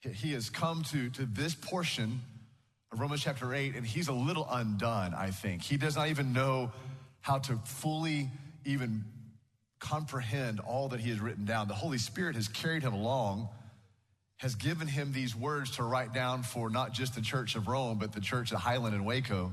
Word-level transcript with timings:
He 0.00 0.32
has 0.32 0.50
come 0.50 0.84
to, 0.90 1.08
to 1.10 1.24
this 1.24 1.54
portion 1.54 2.20
of 2.92 3.00
Romans 3.00 3.22
chapter 3.22 3.54
8, 3.54 3.74
and 3.74 3.86
he's 3.86 4.08
a 4.08 4.12
little 4.12 4.46
undone, 4.50 5.14
I 5.14 5.30
think. 5.30 5.62
He 5.62 5.78
does 5.78 5.96
not 5.96 6.08
even 6.08 6.34
know 6.34 6.70
how 7.20 7.38
to 7.38 7.56
fully 7.64 8.30
even 8.66 9.04
comprehend 9.80 10.60
all 10.60 10.88
that 10.88 11.00
he 11.00 11.08
has 11.08 11.18
written 11.18 11.46
down. 11.46 11.66
The 11.66 11.74
Holy 11.74 11.98
Spirit 11.98 12.36
has 12.36 12.46
carried 12.46 12.82
him 12.82 12.92
along, 12.92 13.48
has 14.36 14.54
given 14.54 14.86
him 14.86 15.12
these 15.12 15.34
words 15.34 15.72
to 15.76 15.82
write 15.82 16.12
down 16.12 16.42
for 16.42 16.68
not 16.68 16.92
just 16.92 17.14
the 17.14 17.22
church 17.22 17.56
of 17.56 17.68
Rome, 17.68 17.98
but 17.98 18.12
the 18.12 18.20
church 18.20 18.52
of 18.52 18.58
Highland 18.58 18.94
and 18.94 19.06
Waco. 19.06 19.52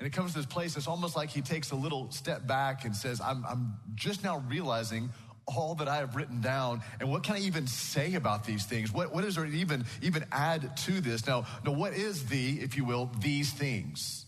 And 0.00 0.06
it 0.06 0.14
comes 0.14 0.32
to 0.32 0.38
this 0.38 0.46
place, 0.46 0.78
it's 0.78 0.88
almost 0.88 1.14
like 1.14 1.28
he 1.28 1.42
takes 1.42 1.72
a 1.72 1.76
little 1.76 2.10
step 2.10 2.46
back 2.46 2.86
and 2.86 2.96
says, 2.96 3.20
I'm, 3.20 3.44
I'm 3.44 3.74
just 3.94 4.24
now 4.24 4.42
realizing 4.48 5.10
all 5.44 5.74
that 5.74 5.88
I 5.88 5.96
have 5.96 6.16
written 6.16 6.40
down 6.40 6.80
and 7.00 7.10
what 7.10 7.22
can 7.22 7.36
I 7.36 7.40
even 7.40 7.66
say 7.66 8.14
about 8.14 8.44
these 8.44 8.64
things? 8.64 8.94
What, 8.94 9.14
what 9.14 9.24
is 9.24 9.36
there 9.36 9.44
even, 9.44 9.84
even 10.00 10.24
add 10.32 10.74
to 10.78 11.02
this? 11.02 11.26
Now, 11.26 11.44
now, 11.66 11.72
what 11.72 11.92
is 11.92 12.24
the, 12.26 12.60
if 12.60 12.78
you 12.78 12.86
will, 12.86 13.10
these 13.20 13.52
things? 13.52 14.24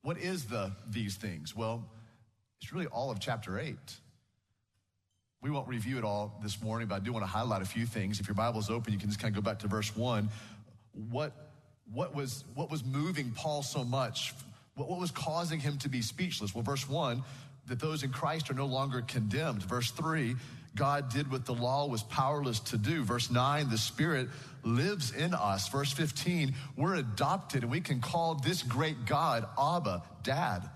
What 0.00 0.16
is 0.16 0.46
the 0.46 0.72
these 0.88 1.16
things? 1.16 1.54
Well, 1.54 1.84
it's 2.58 2.72
really 2.72 2.86
all 2.86 3.10
of 3.10 3.20
chapter 3.20 3.58
8. 3.58 3.76
We 5.42 5.50
won't 5.50 5.68
review 5.68 5.98
it 5.98 6.04
all 6.04 6.40
this 6.42 6.62
morning, 6.62 6.88
but 6.88 6.94
I 6.94 6.98
do 7.00 7.12
want 7.12 7.22
to 7.22 7.30
highlight 7.30 7.60
a 7.60 7.66
few 7.66 7.84
things. 7.84 8.18
If 8.18 8.28
your 8.28 8.34
Bible 8.34 8.60
is 8.60 8.70
open, 8.70 8.94
you 8.94 8.98
can 8.98 9.10
just 9.10 9.20
kind 9.20 9.36
of 9.36 9.44
go 9.44 9.46
back 9.46 9.58
to 9.58 9.66
verse 9.68 9.94
1. 9.94 10.30
What, 11.10 11.32
what, 11.92 12.14
was, 12.14 12.44
what 12.54 12.70
was 12.70 12.82
moving 12.82 13.30
Paul 13.32 13.62
so 13.62 13.84
much 13.84 14.32
what, 14.74 14.88
what 14.88 15.00
was 15.00 15.10
causing 15.10 15.60
him 15.60 15.78
to 15.78 15.88
be 15.88 16.02
speechless? 16.02 16.54
Well, 16.54 16.64
verse 16.64 16.88
1, 16.88 17.22
that 17.66 17.80
those 17.80 18.02
in 18.02 18.10
Christ 18.10 18.50
are 18.50 18.54
no 18.54 18.66
longer 18.66 19.02
condemned. 19.02 19.62
Verse 19.62 19.90
3, 19.90 20.36
God 20.74 21.08
did 21.10 21.30
what 21.30 21.46
the 21.46 21.54
law 21.54 21.86
was 21.86 22.02
powerless 22.02 22.60
to 22.60 22.78
do. 22.78 23.04
Verse 23.04 23.30
9, 23.30 23.70
the 23.70 23.78
Spirit 23.78 24.28
lives 24.64 25.12
in 25.12 25.34
us. 25.34 25.68
Verse 25.68 25.92
15, 25.92 26.54
we're 26.76 26.96
adopted 26.96 27.62
and 27.62 27.70
we 27.70 27.80
can 27.80 28.00
call 28.00 28.34
this 28.34 28.62
great 28.62 29.06
God 29.06 29.46
Abba, 29.58 30.02
Dad. 30.22 30.68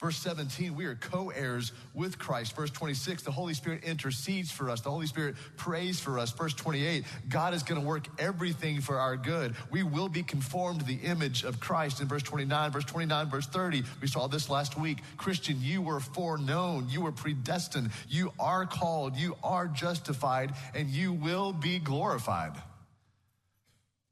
Verse 0.00 0.16
17, 0.16 0.74
we 0.74 0.86
are 0.86 0.94
co 0.94 1.28
heirs 1.28 1.72
with 1.92 2.18
Christ. 2.18 2.56
Verse 2.56 2.70
26, 2.70 3.22
the 3.22 3.30
Holy 3.30 3.52
Spirit 3.52 3.84
intercedes 3.84 4.50
for 4.50 4.70
us. 4.70 4.80
The 4.80 4.90
Holy 4.90 5.06
Spirit 5.06 5.34
prays 5.58 6.00
for 6.00 6.18
us. 6.18 6.32
Verse 6.32 6.54
28, 6.54 7.04
God 7.28 7.52
is 7.52 7.62
going 7.62 7.78
to 7.78 7.86
work 7.86 8.06
everything 8.18 8.80
for 8.80 8.98
our 8.98 9.14
good. 9.18 9.54
We 9.70 9.82
will 9.82 10.08
be 10.08 10.22
conformed 10.22 10.80
to 10.80 10.86
the 10.86 10.94
image 10.94 11.44
of 11.44 11.60
Christ. 11.60 12.00
In 12.00 12.08
verse 12.08 12.22
29, 12.22 12.70
verse 12.70 12.86
29, 12.86 13.28
verse 13.28 13.46
30, 13.46 13.82
we 14.00 14.08
saw 14.08 14.26
this 14.26 14.48
last 14.48 14.78
week. 14.78 15.00
Christian, 15.18 15.58
you 15.60 15.82
were 15.82 16.00
foreknown, 16.00 16.88
you 16.88 17.02
were 17.02 17.12
predestined, 17.12 17.90
you 18.08 18.32
are 18.40 18.64
called, 18.64 19.18
you 19.18 19.36
are 19.44 19.66
justified, 19.66 20.54
and 20.74 20.88
you 20.88 21.12
will 21.12 21.52
be 21.52 21.78
glorified. 21.78 22.52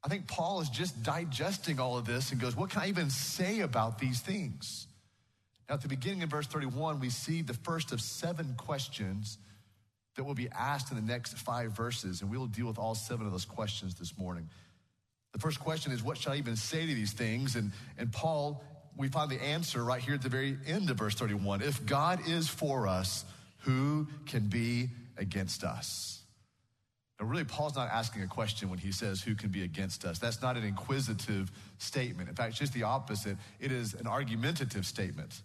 I 0.05 0.09
think 0.09 0.29
Paul 0.29 0.61
is 0.61 0.69
just 0.69 1.03
digesting 1.03 1.81
all 1.81 1.97
of 1.97 2.05
this 2.05 2.31
and 2.31 2.39
goes, 2.39 2.55
What 2.55 2.69
can 2.69 2.83
I 2.83 2.89
even 2.89 3.09
say 3.09 3.61
about 3.61 3.99
these 3.99 4.21
things? 4.21 4.88
Now, 5.69 5.75
at 5.75 5.83
the 5.83 5.89
beginning 5.89 6.23
of 6.23 6.31
verse 6.31 6.47
31, 6.47 6.99
we 6.99 7.11
see 7.11 7.43
the 7.43 7.55
first 7.55 7.93
of 7.93 8.01
seven 8.01 8.55
questions 8.57 9.39
that 10.17 10.25
will 10.25 10.35
be 10.35 10.49
asked 10.51 10.91
in 10.91 10.97
the 10.97 11.03
next 11.03 11.37
five 11.39 11.73
verses, 11.73 12.23
and 12.23 12.31
we 12.31 12.39
will 12.39 12.47
deal 12.47 12.67
with 12.67 12.79
all 12.79 12.95
seven 12.95 13.27
of 13.27 13.33
those 13.33 13.45
questions 13.45 13.95
this 13.95 14.17
morning. 14.19 14.49
The 15.33 15.39
first 15.39 15.61
question 15.61 15.93
is, 15.93 16.03
What 16.03 16.17
shall 16.17 16.33
I 16.33 16.37
even 16.37 16.57
say 16.57 16.87
to 16.87 16.95
these 16.95 17.13
things? 17.13 17.55
And, 17.55 17.73
and 17.99 18.11
Paul, 18.11 18.63
we 18.97 19.09
find 19.09 19.31
the 19.31 19.41
answer 19.43 19.85
right 19.85 20.03
here 20.03 20.15
at 20.15 20.23
the 20.23 20.29
very 20.29 20.59
end 20.67 20.91
of 20.91 20.99
verse 20.99 21.15
31. 21.15 21.63
If 21.63 21.85
God 21.87 22.27
is 22.27 22.49
for 22.49 22.89
us, 22.89 23.25
who 23.61 24.09
can 24.27 24.49
be 24.49 24.89
against 25.17 25.63
us? 25.65 26.23
Now, 27.21 27.27
really, 27.27 27.45
Paul's 27.45 27.77
not 27.77 27.89
asking 27.91 28.23
a 28.23 28.27
question 28.27 28.71
when 28.71 28.79
he 28.79 28.91
says, 28.91 29.23
Who 29.23 29.35
can 29.35 29.51
be 29.51 29.65
against 29.65 30.05
us? 30.05 30.19
That's 30.19 30.41
not 30.41 30.57
an 30.57 30.65
inquisitive 30.65 31.53
statement. 31.79 32.29
In 32.29 32.35
fact, 32.35 32.51
it's 32.51 32.59
just 32.59 32.73
the 32.73 32.85
opposite. 32.85 33.37
It 33.61 33.71
is 33.71 33.95
an 33.95 34.07
argumentative 34.07 34.87
statement. 34.87 35.43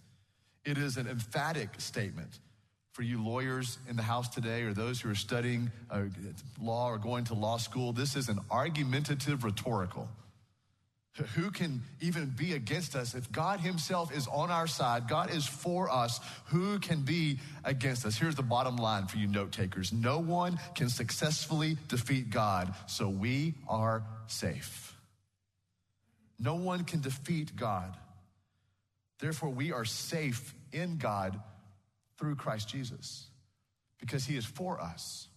It 0.65 0.77
is 0.77 0.97
an 0.97 1.07
emphatic 1.07 1.69
statement 1.79 2.39
for 2.93 3.01
you 3.01 3.23
lawyers 3.23 3.79
in 3.89 3.95
the 3.95 4.03
house 4.03 4.29
today 4.29 4.61
or 4.61 4.73
those 4.73 5.01
who 5.01 5.09
are 5.09 5.15
studying 5.15 5.71
uh, 5.89 6.03
law 6.61 6.89
or 6.89 6.97
going 6.97 7.25
to 7.25 7.33
law 7.33 7.57
school. 7.57 7.91
This 7.91 8.15
is 8.15 8.29
an 8.29 8.39
argumentative 8.51 9.43
rhetorical. 9.43 10.07
Who 11.35 11.51
can 11.51 11.81
even 12.01 12.27
be 12.29 12.53
against 12.53 12.95
us? 12.95 13.13
If 13.13 13.31
God 13.31 13.59
Himself 13.59 14.15
is 14.15 14.27
on 14.27 14.49
our 14.49 14.65
side, 14.65 15.07
God 15.07 15.31
is 15.31 15.45
for 15.45 15.91
us, 15.91 16.19
who 16.45 16.79
can 16.79 17.01
be 17.01 17.39
against 17.63 18.03
us? 18.05 18.17
Here's 18.17 18.33
the 18.33 18.41
bottom 18.41 18.77
line 18.77 19.05
for 19.05 19.17
you 19.17 19.27
note 19.27 19.51
takers 19.51 19.93
no 19.93 20.17
one 20.19 20.59
can 20.73 20.89
successfully 20.89 21.77
defeat 21.87 22.31
God, 22.31 22.73
so 22.87 23.09
we 23.09 23.53
are 23.67 24.03
safe. 24.25 24.95
No 26.39 26.55
one 26.55 26.83
can 26.83 26.99
defeat 26.99 27.55
God. 27.55 27.95
Therefore, 29.23 29.47
we 29.47 29.71
are 29.71 29.85
safe 29.85 30.53
in 30.73 30.97
God 30.97 31.39
through 32.17 32.35
Christ 32.35 32.67
Jesus 32.67 33.27
because 33.97 34.25
he 34.25 34.35
is 34.35 34.43
for 34.43 34.81
us. 34.81 35.29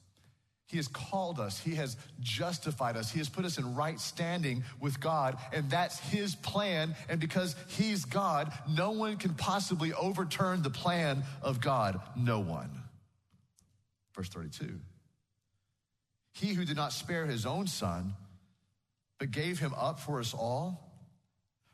He 0.64 0.76
has 0.78 0.88
called 0.88 1.38
us. 1.38 1.60
He 1.60 1.76
has 1.76 1.97
justified 2.19 2.97
us. 2.97 3.12
He 3.12 3.19
has 3.19 3.28
put 3.28 3.44
us 3.44 3.58
in 3.58 3.76
right 3.76 4.00
standing 4.00 4.64
with 4.80 4.98
God, 4.98 5.38
and 5.52 5.70
that's 5.70 6.00
His 6.00 6.34
plan. 6.34 6.97
And 7.09 7.21
because 7.21 7.54
He's 7.68 8.04
God, 8.04 8.53
no 8.68 8.91
one 8.91 9.18
can 9.18 9.34
possibly 9.34 9.92
overturn 9.92 10.62
the 10.62 10.71
plan 10.71 11.22
of 11.41 11.60
God. 11.60 12.00
No 12.16 12.41
one. 12.41 12.83
Verse 14.16 14.28
32 14.30 14.80
He 16.33 16.54
who 16.54 16.65
did 16.65 16.74
not 16.74 16.92
spare 16.92 17.24
His 17.24 17.47
own 17.47 17.68
Son, 17.68 18.15
but 19.21 19.30
gave 19.30 19.60
Him 19.60 19.72
up 19.74 20.00
for 20.00 20.18
us 20.18 20.34
all, 20.34 20.92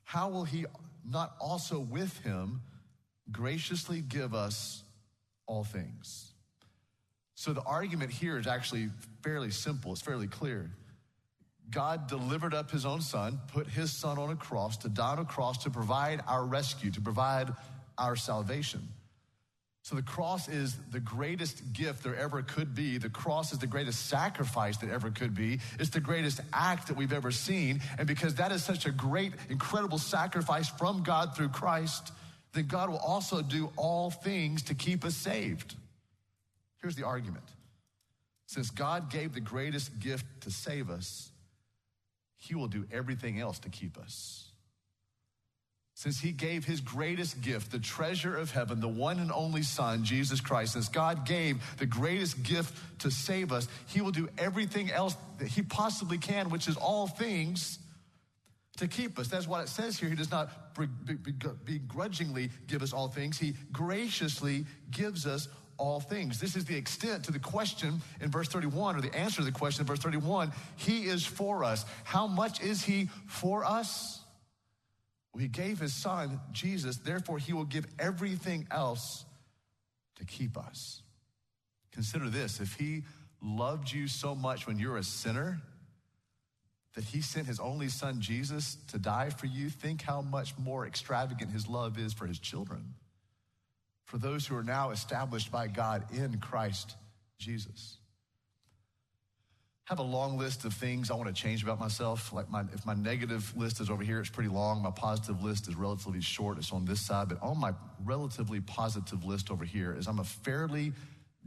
how 0.04 0.28
will 0.28 0.44
He 0.44 0.66
not 1.08 1.34
also 1.40 1.78
with 1.78 2.18
him 2.20 2.60
graciously 3.30 4.00
give 4.00 4.34
us 4.34 4.82
all 5.46 5.64
things? 5.64 6.32
So 7.34 7.52
the 7.52 7.62
argument 7.62 8.10
here 8.10 8.38
is 8.38 8.46
actually 8.46 8.88
fairly 9.22 9.50
simple, 9.50 9.92
it's 9.92 10.00
fairly 10.00 10.28
clear. 10.28 10.70
God 11.70 12.06
delivered 12.06 12.54
up 12.54 12.70
his 12.70 12.84
own 12.84 13.00
son, 13.00 13.40
put 13.52 13.66
his 13.66 13.90
son 13.90 14.18
on 14.18 14.30
a 14.30 14.36
cross, 14.36 14.76
to 14.78 14.88
die 14.88 15.12
on 15.12 15.18
a 15.18 15.24
cross 15.24 15.62
to 15.64 15.70
provide 15.70 16.22
our 16.26 16.44
rescue, 16.44 16.90
to 16.90 17.00
provide 17.00 17.52
our 17.96 18.14
salvation. 18.14 18.86
So 19.82 19.96
the 19.96 20.02
cross 20.02 20.48
is 20.48 20.76
the 20.92 21.00
greatest 21.00 21.72
gift 21.72 22.04
there 22.04 22.14
ever 22.14 22.42
could 22.42 22.72
be. 22.72 22.98
The 22.98 23.10
cross 23.10 23.52
is 23.52 23.58
the 23.58 23.66
greatest 23.66 24.06
sacrifice 24.06 24.76
that 24.78 24.90
ever 24.90 25.10
could 25.10 25.34
be. 25.34 25.58
It's 25.80 25.90
the 25.90 26.00
greatest 26.00 26.40
act 26.52 26.86
that 26.86 26.96
we've 26.96 27.12
ever 27.12 27.32
seen. 27.32 27.80
And 27.98 28.06
because 28.06 28.36
that 28.36 28.52
is 28.52 28.62
such 28.62 28.86
a 28.86 28.92
great, 28.92 29.32
incredible 29.48 29.98
sacrifice 29.98 30.68
from 30.68 31.02
God 31.02 31.34
through 31.36 31.48
Christ, 31.48 32.12
then 32.52 32.68
God 32.68 32.90
will 32.90 32.98
also 32.98 33.42
do 33.42 33.72
all 33.76 34.10
things 34.10 34.62
to 34.64 34.74
keep 34.74 35.04
us 35.04 35.16
saved. 35.16 35.74
Here's 36.80 36.94
the 36.94 37.04
argument. 37.04 37.44
Since 38.46 38.70
God 38.70 39.10
gave 39.10 39.34
the 39.34 39.40
greatest 39.40 39.98
gift 39.98 40.26
to 40.42 40.50
save 40.50 40.90
us, 40.90 41.32
he 42.38 42.54
will 42.54 42.68
do 42.68 42.86
everything 42.92 43.40
else 43.40 43.58
to 43.60 43.68
keep 43.68 43.98
us. 43.98 44.51
Since 45.94 46.20
he 46.20 46.32
gave 46.32 46.64
his 46.64 46.80
greatest 46.80 47.42
gift, 47.42 47.70
the 47.70 47.78
treasure 47.78 48.36
of 48.36 48.50
heaven, 48.50 48.80
the 48.80 48.88
one 48.88 49.18
and 49.18 49.30
only 49.30 49.62
Son, 49.62 50.04
Jesus 50.04 50.40
Christ, 50.40 50.72
since 50.72 50.88
God 50.88 51.26
gave 51.26 51.62
the 51.78 51.86
greatest 51.86 52.42
gift 52.42 52.74
to 53.00 53.10
save 53.10 53.52
us, 53.52 53.68
he 53.86 54.00
will 54.00 54.10
do 54.10 54.28
everything 54.38 54.90
else 54.90 55.16
that 55.38 55.48
he 55.48 55.62
possibly 55.62 56.18
can, 56.18 56.48
which 56.48 56.66
is 56.66 56.76
all 56.76 57.06
things 57.06 57.78
to 58.78 58.88
keep 58.88 59.18
us. 59.18 59.28
That's 59.28 59.46
what 59.46 59.62
it 59.62 59.68
says 59.68 59.98
here. 59.98 60.08
He 60.08 60.16
does 60.16 60.30
not 60.30 60.74
begrudgingly 61.64 62.50
give 62.66 62.82
us 62.82 62.94
all 62.94 63.08
things, 63.08 63.38
he 63.38 63.54
graciously 63.70 64.64
gives 64.90 65.26
us 65.26 65.48
all 65.76 66.00
things. 66.00 66.40
This 66.40 66.56
is 66.56 66.64
the 66.64 66.76
extent 66.76 67.24
to 67.24 67.32
the 67.32 67.38
question 67.38 68.00
in 68.20 68.30
verse 68.30 68.48
31, 68.48 68.96
or 68.96 69.00
the 69.00 69.14
answer 69.14 69.38
to 69.38 69.44
the 69.44 69.52
question 69.52 69.82
in 69.82 69.86
verse 69.86 69.98
31. 69.98 70.52
He 70.76 71.04
is 71.04 71.26
for 71.26 71.64
us. 71.64 71.84
How 72.04 72.26
much 72.26 72.62
is 72.62 72.82
he 72.82 73.10
for 73.26 73.64
us? 73.64 74.21
He 75.38 75.48
gave 75.48 75.78
his 75.78 75.94
son, 75.94 76.40
Jesus, 76.52 76.98
therefore, 76.98 77.38
he 77.38 77.52
will 77.52 77.64
give 77.64 77.86
everything 77.98 78.66
else 78.70 79.24
to 80.16 80.24
keep 80.24 80.58
us. 80.58 81.02
Consider 81.90 82.28
this 82.28 82.60
if 82.60 82.74
he 82.74 83.04
loved 83.42 83.90
you 83.90 84.08
so 84.08 84.34
much 84.34 84.66
when 84.66 84.78
you're 84.78 84.98
a 84.98 85.02
sinner 85.02 85.60
that 86.94 87.04
he 87.04 87.22
sent 87.22 87.46
his 87.46 87.58
only 87.58 87.88
son, 87.88 88.20
Jesus, 88.20 88.76
to 88.88 88.98
die 88.98 89.30
for 89.30 89.46
you, 89.46 89.70
think 89.70 90.02
how 90.02 90.20
much 90.20 90.56
more 90.58 90.86
extravagant 90.86 91.50
his 91.50 91.66
love 91.66 91.98
is 91.98 92.12
for 92.12 92.26
his 92.26 92.38
children, 92.38 92.94
for 94.04 94.18
those 94.18 94.46
who 94.46 94.54
are 94.54 94.62
now 94.62 94.90
established 94.90 95.50
by 95.50 95.66
God 95.66 96.04
in 96.12 96.38
Christ 96.38 96.96
Jesus 97.38 97.96
have 99.84 99.98
a 99.98 100.02
long 100.02 100.38
list 100.38 100.64
of 100.64 100.72
things 100.72 101.10
I 101.10 101.14
want 101.14 101.34
to 101.34 101.34
change 101.34 101.62
about 101.62 101.80
myself. 101.80 102.32
Like 102.32 102.48
my, 102.48 102.62
if 102.72 102.86
my 102.86 102.94
negative 102.94 103.52
list 103.56 103.80
is 103.80 103.90
over 103.90 104.02
here, 104.02 104.20
it's 104.20 104.30
pretty 104.30 104.48
long. 104.48 104.82
My 104.82 104.92
positive 104.92 105.42
list 105.42 105.68
is 105.68 105.74
relatively 105.74 106.20
short. 106.20 106.58
It's 106.58 106.72
on 106.72 106.84
this 106.84 107.04
side. 107.04 107.28
But 107.28 107.42
on 107.42 107.58
my 107.58 107.72
relatively 108.04 108.60
positive 108.60 109.24
list 109.24 109.50
over 109.50 109.64
here 109.64 109.94
is 109.94 110.06
I'm 110.06 110.20
a 110.20 110.24
fairly 110.24 110.92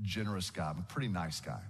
generous 0.01 0.49
guy. 0.49 0.69
I'm 0.69 0.79
a 0.79 0.93
pretty 0.93 1.07
nice 1.07 1.39
guy. 1.39 1.61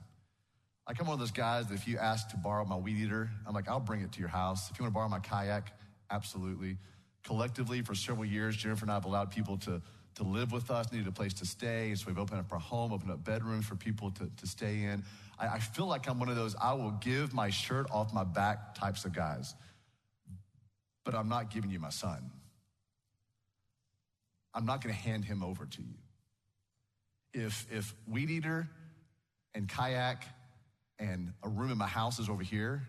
Like 0.88 1.00
I'm 1.00 1.08
one 1.08 1.14
of 1.14 1.20
those 1.20 1.32
guys 1.32 1.68
that 1.68 1.76
if 1.76 1.88
you 1.88 1.98
ask 1.98 2.30
to 2.30 2.38
borrow 2.38 2.66
my 2.66 2.78
weed 2.78 2.98
eater, 2.98 3.30
I'm 3.48 3.54
like, 3.54 3.68
I'll 3.68 3.80
bring 3.80 4.02
it 4.02 4.12
to 4.14 4.20
your 4.20 4.30
house. 4.30 4.70
If 4.72 4.80
you 4.80 4.84
want 4.84 4.94
to 4.94 4.96
borrow 4.96 5.10
my 5.10 5.20
kayak, 5.20 5.72
absolutely. 6.10 6.78
Collectively, 7.24 7.82
for 7.82 7.96
several 7.96 8.26
years, 8.26 8.56
Jennifer 8.56 8.86
and 8.86 8.92
I 8.92 8.96
have 8.96 9.06
allowed 9.06 9.32
people 9.32 9.58
to 9.60 9.82
to 10.16 10.24
live 10.24 10.52
with 10.52 10.72
us, 10.72 10.92
needed 10.92 11.08
a 11.08 11.12
place 11.12 11.34
to 11.36 11.46
stay. 11.46 11.94
So 11.96 12.06
we've 12.08 12.18
opened 12.18 12.40
up 12.40 12.52
our 12.52 12.60
home, 12.60 12.94
opened 12.94 13.12
up 13.12 13.24
bedrooms 13.24 13.66
for 13.66 13.76
people 13.76 14.12
to, 14.12 14.30
to 14.38 14.48
stay 14.48 14.84
in. 14.84 15.04
I, 15.38 15.48
I 15.48 15.60
feel 15.60 15.88
like 15.88 16.08
I'm 16.08 16.20
one 16.20 16.30
of 16.30 16.36
those 16.36 16.56
I 16.62 16.74
will 16.74 16.92
give 16.92 17.34
my 17.34 17.50
shirt 17.50 17.88
off 17.92 18.14
my 18.14 18.24
back 18.24 18.76
types 18.76 19.06
of 19.06 19.14
guys, 19.14 19.54
but 21.04 21.14
I'm 21.16 21.30
not 21.30 21.52
giving 21.52 21.70
you 21.70 21.80
my 21.80 21.90
son. 21.90 22.32
I'm 24.54 24.66
not 24.66 24.82
going 24.82 24.96
to 24.96 25.02
hand 25.02 25.26
him 25.26 25.44
over 25.44 25.66
to 25.66 25.82
you. 25.82 25.96
If, 27.34 27.68
if 27.70 27.94
Weed 28.08 28.30
Eater 28.30 28.70
and 29.54 29.68
Kayak 29.68 30.24
and 30.98 31.34
a 31.44 31.50
room 31.50 31.72
in 31.72 31.78
my 31.78 31.88
house 31.88 32.20
is 32.20 32.30
over 32.30 32.42
here, 32.42 32.84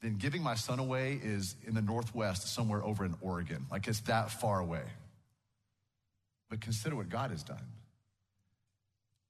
then 0.00 0.16
giving 0.16 0.42
my 0.42 0.54
son 0.54 0.78
away 0.78 1.20
is 1.22 1.56
in 1.66 1.74
the 1.74 1.82
Northwest, 1.82 2.54
somewhere 2.54 2.82
over 2.82 3.04
in 3.04 3.14
Oregon. 3.20 3.66
Like 3.70 3.86
it's 3.86 4.00
that 4.00 4.30
far 4.30 4.60
away. 4.60 4.84
But 6.48 6.60
consider 6.60 6.96
what 6.96 7.08
God 7.08 7.30
has 7.30 7.42
done. 7.42 7.66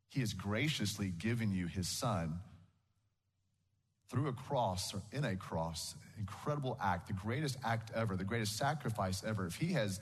He 0.09 0.21
has 0.21 0.33
graciously 0.33 1.09
given 1.09 1.53
you 1.53 1.67
his 1.67 1.89
son 1.89 2.41
through 4.09 4.29
a 4.29 4.33
cross 4.33 4.95
or 4.95 5.03
in 5.13 5.25
a 5.25 5.37
cross, 5.37 5.95
incredible 6.19 6.79
act, 6.81 7.09
the 7.09 7.13
greatest 7.13 7.57
act 7.65 7.91
ever, 7.95 8.17
the 8.17 8.25
greatest 8.25 8.57
sacrifice 8.57 9.23
ever. 9.27 9.47
If 9.47 9.57
he 9.57 9.73
has 9.73 10.01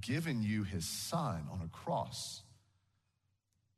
given 0.00 0.42
you 0.42 0.62
his 0.62 0.86
son 0.86 1.46
on 1.50 1.60
a 1.64 1.68
cross, 1.68 2.42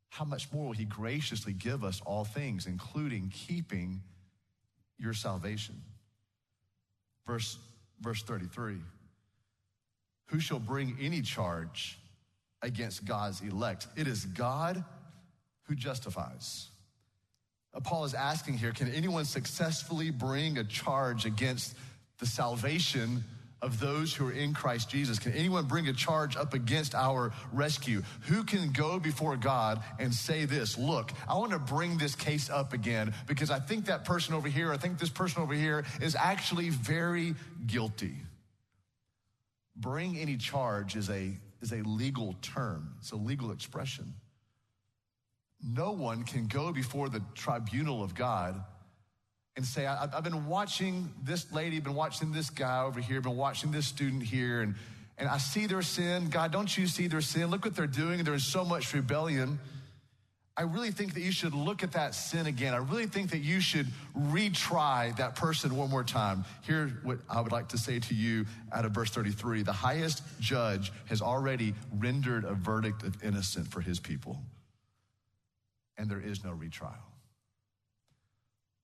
how 0.09 0.23
much 0.23 0.51
more 0.53 0.67
will 0.67 0.73
he 0.73 0.85
graciously 0.85 1.51
give 1.51 1.83
us 1.83 2.01
all 2.05 2.23
things, 2.23 2.67
including 2.67 3.31
keeping 3.33 4.01
your 4.97 5.13
salvation? 5.13 5.81
Verse, 7.25 7.57
verse 7.99 8.21
33 8.23 8.77
Who 10.27 10.39
shall 10.39 10.59
bring 10.59 10.95
any 11.01 11.21
charge 11.21 11.99
against 12.65 13.05
God's 13.05 13.41
elect? 13.41 13.87
It 13.95 14.07
is 14.07 14.25
God 14.25 14.83
who 15.63 15.75
justifies. 15.75 16.67
Uh, 17.73 17.79
Paul 17.79 18.05
is 18.05 18.13
asking 18.13 18.57
here 18.57 18.71
can 18.71 18.91
anyone 18.93 19.25
successfully 19.25 20.11
bring 20.11 20.57
a 20.57 20.63
charge 20.63 21.25
against 21.25 21.75
the 22.19 22.25
salvation 22.25 23.23
of 23.61 23.79
those 23.79 24.13
who 24.13 24.27
are 24.27 24.31
in 24.31 24.53
Christ 24.53 24.89
Jesus? 24.89 25.17
Can 25.19 25.33
anyone 25.33 25.65
bring 25.65 25.87
a 25.87 25.93
charge 25.93 26.35
up 26.37 26.53
against 26.53 26.93
our 26.93 27.33
rescue? 27.51 28.03
Who 28.21 28.43
can 28.43 28.71
go 28.71 28.99
before 28.99 29.35
God 29.37 29.81
and 29.99 30.13
say 30.13 30.45
this? 30.45 30.77
Look, 30.77 31.11
I 31.27 31.37
want 31.37 31.51
to 31.51 31.59
bring 31.59 31.97
this 31.97 32.15
case 32.15 32.49
up 32.49 32.73
again 32.73 33.13
because 33.27 33.49
I 33.49 33.59
think 33.59 33.85
that 33.85 34.05
person 34.05 34.35
over 34.35 34.47
here, 34.47 34.71
I 34.71 34.77
think 34.77 34.99
this 34.99 35.09
person 35.09 35.41
over 35.41 35.53
here 35.53 35.83
is 36.01 36.15
actually 36.15 36.69
very 36.69 37.35
guilty. 37.65 38.15
Bring 39.75 40.17
any 40.17 40.37
charge 40.37 40.95
is 40.95 41.09
a, 41.09 41.31
is 41.61 41.71
a 41.71 41.81
legal 41.83 42.35
term, 42.41 42.95
it's 42.99 43.11
a 43.11 43.15
legal 43.15 43.51
expression 43.51 44.13
no 45.65 45.91
one 45.91 46.23
can 46.23 46.47
go 46.47 46.71
before 46.71 47.09
the 47.09 47.21
tribunal 47.33 48.03
of 48.03 48.13
God 48.13 48.63
and 49.55 49.65
say, 49.65 49.85
I've 49.85 50.23
been 50.23 50.47
watching 50.47 51.13
this 51.23 51.51
lady, 51.51 51.79
been 51.79 51.95
watching 51.95 52.31
this 52.31 52.49
guy 52.49 52.83
over 52.83 52.99
here, 52.99 53.21
been 53.21 53.37
watching 53.37 53.71
this 53.71 53.87
student 53.87 54.21
here, 54.21 54.61
and, 54.61 54.75
and 55.17 55.29
I 55.29 55.37
see 55.37 55.65
their 55.65 55.81
sin. 55.81 56.29
God, 56.29 56.51
don't 56.51 56.77
you 56.77 56.87
see 56.87 57.07
their 57.07 57.21
sin? 57.21 57.49
Look 57.49 57.63
what 57.63 57.75
they're 57.75 57.87
doing. 57.87 58.23
They're 58.23 58.33
in 58.33 58.39
so 58.41 58.65
much 58.65 58.93
rebellion. 58.93 59.59
I 60.57 60.61
really 60.61 60.91
think 60.91 61.13
that 61.15 61.21
you 61.21 61.33
should 61.33 61.53
look 61.53 61.83
at 61.83 61.91
that 61.93 62.15
sin 62.15 62.45
again. 62.45 62.73
I 62.73 62.77
really 62.77 63.07
think 63.07 63.31
that 63.31 63.39
you 63.39 63.59
should 63.59 63.87
retry 64.17 65.15
that 65.17 65.35
person 65.35 65.75
one 65.75 65.89
more 65.89 66.03
time. 66.03 66.45
Here's 66.61 66.91
what 67.03 67.19
I 67.29 67.41
would 67.41 67.51
like 67.51 67.67
to 67.69 67.77
say 67.77 67.99
to 67.99 68.15
you 68.15 68.45
out 68.71 68.85
of 68.85 68.91
verse 68.91 69.09
33 69.09 69.63
The 69.63 69.73
highest 69.73 70.23
judge 70.39 70.93
has 71.07 71.21
already 71.21 71.73
rendered 71.97 72.45
a 72.45 72.53
verdict 72.53 73.03
of 73.03 73.21
innocent 73.21 73.67
for 73.67 73.81
his 73.81 73.99
people 73.99 74.39
and 75.97 76.09
there 76.09 76.19
is 76.19 76.43
no 76.43 76.51
retrial. 76.51 76.93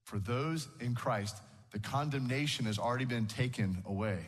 For 0.04 0.18
those 0.18 0.68
in 0.80 0.94
Christ, 0.94 1.36
the 1.70 1.78
condemnation 1.78 2.66
has 2.66 2.78
already 2.78 3.04
been 3.04 3.26
taken 3.26 3.82
away. 3.86 4.18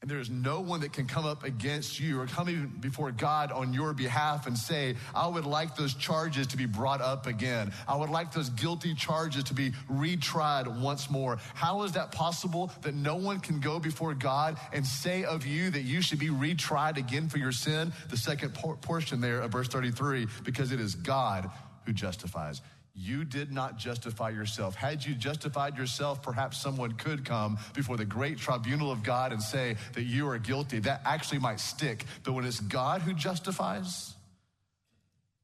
And 0.00 0.08
there 0.08 0.20
is 0.20 0.30
no 0.30 0.60
one 0.60 0.80
that 0.82 0.92
can 0.92 1.06
come 1.06 1.26
up 1.26 1.42
against 1.42 1.98
you 1.98 2.20
or 2.20 2.26
come 2.26 2.48
even 2.48 2.68
before 2.80 3.10
God 3.10 3.50
on 3.50 3.72
your 3.72 3.92
behalf 3.92 4.46
and 4.46 4.56
say, 4.56 4.94
I 5.12 5.26
would 5.26 5.44
like 5.44 5.74
those 5.74 5.92
charges 5.92 6.46
to 6.48 6.56
be 6.56 6.66
brought 6.66 7.00
up 7.00 7.26
again. 7.26 7.72
I 7.88 7.96
would 7.96 8.08
like 8.08 8.32
those 8.32 8.48
guilty 8.50 8.94
charges 8.94 9.42
to 9.44 9.54
be 9.54 9.72
retried 9.90 10.80
once 10.80 11.10
more. 11.10 11.38
How 11.54 11.82
is 11.82 11.92
that 11.92 12.12
possible 12.12 12.70
that 12.82 12.94
no 12.94 13.16
one 13.16 13.40
can 13.40 13.58
go 13.58 13.80
before 13.80 14.14
God 14.14 14.56
and 14.72 14.86
say 14.86 15.24
of 15.24 15.44
you 15.44 15.68
that 15.70 15.82
you 15.82 16.00
should 16.00 16.20
be 16.20 16.28
retried 16.28 16.96
again 16.96 17.28
for 17.28 17.38
your 17.38 17.52
sin? 17.52 17.92
The 18.08 18.16
second 18.16 18.54
por- 18.54 18.76
portion 18.76 19.20
there 19.20 19.40
of 19.40 19.50
verse 19.50 19.66
33, 19.66 20.28
because 20.44 20.70
it 20.70 20.78
is 20.78 20.94
God 20.94 21.50
who 21.86 21.92
justifies. 21.92 22.62
You 23.00 23.24
did 23.24 23.52
not 23.52 23.78
justify 23.78 24.30
yourself. 24.30 24.74
Had 24.74 25.04
you 25.04 25.14
justified 25.14 25.78
yourself, 25.78 26.20
perhaps 26.20 26.60
someone 26.60 26.92
could 26.92 27.24
come 27.24 27.56
before 27.72 27.96
the 27.96 28.04
great 28.04 28.38
tribunal 28.38 28.90
of 28.90 29.04
God 29.04 29.32
and 29.32 29.40
say 29.40 29.76
that 29.92 30.02
you 30.02 30.28
are 30.28 30.38
guilty. 30.38 30.80
That 30.80 31.02
actually 31.04 31.38
might 31.38 31.60
stick. 31.60 32.04
But 32.24 32.32
when 32.32 32.44
it's 32.44 32.58
God 32.58 33.02
who 33.02 33.14
justifies, 33.14 34.14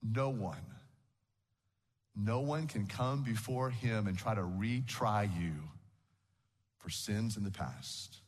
no 0.03 0.31
one, 0.31 0.67
no 2.17 2.41
one 2.41 2.67
can 2.67 2.87
come 2.87 3.23
before 3.23 3.71
him 3.71 4.09
and 4.09 4.19
try 4.19 4.35
to 4.35 4.43
retry 4.43 5.31
you 5.41 5.53
for 6.79 6.91
sins 6.91 7.37
in 7.37 7.45
the 7.45 7.53
past. 7.53 8.19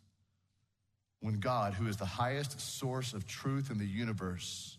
When 1.18 1.40
God, 1.40 1.74
who 1.74 1.88
is 1.88 1.96
the 1.96 2.04
highest 2.04 2.60
source 2.60 3.12
of 3.12 3.26
truth 3.26 3.72
in 3.72 3.78
the 3.78 3.86
universe, 3.86 4.75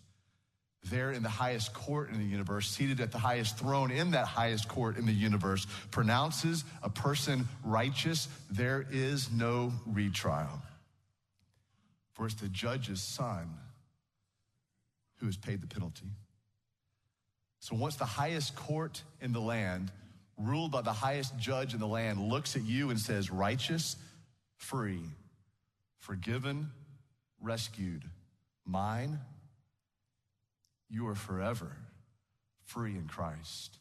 there 0.84 1.12
in 1.12 1.22
the 1.22 1.28
highest 1.28 1.74
court 1.74 2.10
in 2.10 2.18
the 2.18 2.24
universe, 2.24 2.68
seated 2.68 3.00
at 3.00 3.12
the 3.12 3.18
highest 3.18 3.58
throne 3.58 3.90
in 3.90 4.12
that 4.12 4.26
highest 4.26 4.68
court 4.68 4.96
in 4.96 5.06
the 5.06 5.12
universe, 5.12 5.66
pronounces 5.90 6.64
a 6.82 6.90
person 6.90 7.48
righteous, 7.64 8.28
there 8.50 8.86
is 8.90 9.30
no 9.30 9.72
retrial. 9.86 10.62
For 12.12 12.26
it's 12.26 12.34
the 12.34 12.48
judge's 12.48 13.02
son 13.02 13.48
who 15.16 15.26
has 15.26 15.36
paid 15.36 15.60
the 15.60 15.66
penalty. 15.66 16.06
So 17.60 17.74
once 17.74 17.96
the 17.96 18.04
highest 18.04 18.54
court 18.54 19.02
in 19.20 19.32
the 19.32 19.40
land, 19.40 19.90
ruled 20.38 20.70
by 20.70 20.82
the 20.82 20.92
highest 20.92 21.36
judge 21.36 21.74
in 21.74 21.80
the 21.80 21.86
land, 21.86 22.20
looks 22.20 22.54
at 22.54 22.62
you 22.62 22.90
and 22.90 22.98
says, 22.98 23.30
righteous, 23.30 23.96
free, 24.56 25.02
forgiven, 25.98 26.70
rescued, 27.40 28.04
mine, 28.64 29.18
you 30.90 31.06
are 31.08 31.14
forever 31.14 31.76
free 32.64 32.96
in 32.96 33.06
Christ. 33.06 33.78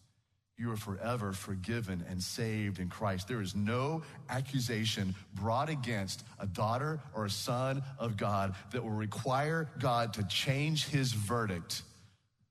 You 0.57 0.71
are 0.71 0.77
forever 0.77 1.33
forgiven 1.33 2.03
and 2.09 2.21
saved 2.21 2.79
in 2.79 2.89
Christ. 2.89 3.27
There 3.27 3.41
is 3.41 3.55
no 3.55 4.01
accusation 4.27 5.13
brought 5.35 5.69
against 5.69 6.23
a 6.39 6.47
daughter 6.47 6.99
or 7.13 7.25
a 7.25 7.29
son 7.29 7.83
of 7.99 8.17
God 8.17 8.55
that 8.71 8.83
will 8.83 8.89
require 8.89 9.69
God 9.77 10.13
to 10.13 10.23
change 10.23 10.87
his 10.87 11.13
verdict 11.13 11.83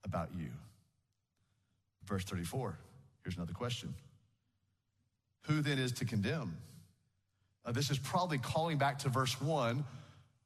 about 0.05 0.29
you. 0.39 0.51
Verse 2.05 2.23
34, 2.23 2.79
here's 3.25 3.37
another 3.37 3.53
question 3.53 3.93
Who 5.47 5.61
then 5.61 5.79
is 5.79 5.91
to 5.93 6.05
condemn? 6.05 6.57
Uh, 7.65 7.73
this 7.73 7.91
is 7.91 7.99
probably 7.99 8.39
calling 8.39 8.79
back 8.79 9.01
to 9.01 9.09
verse 9.09 9.41
1 9.41 9.85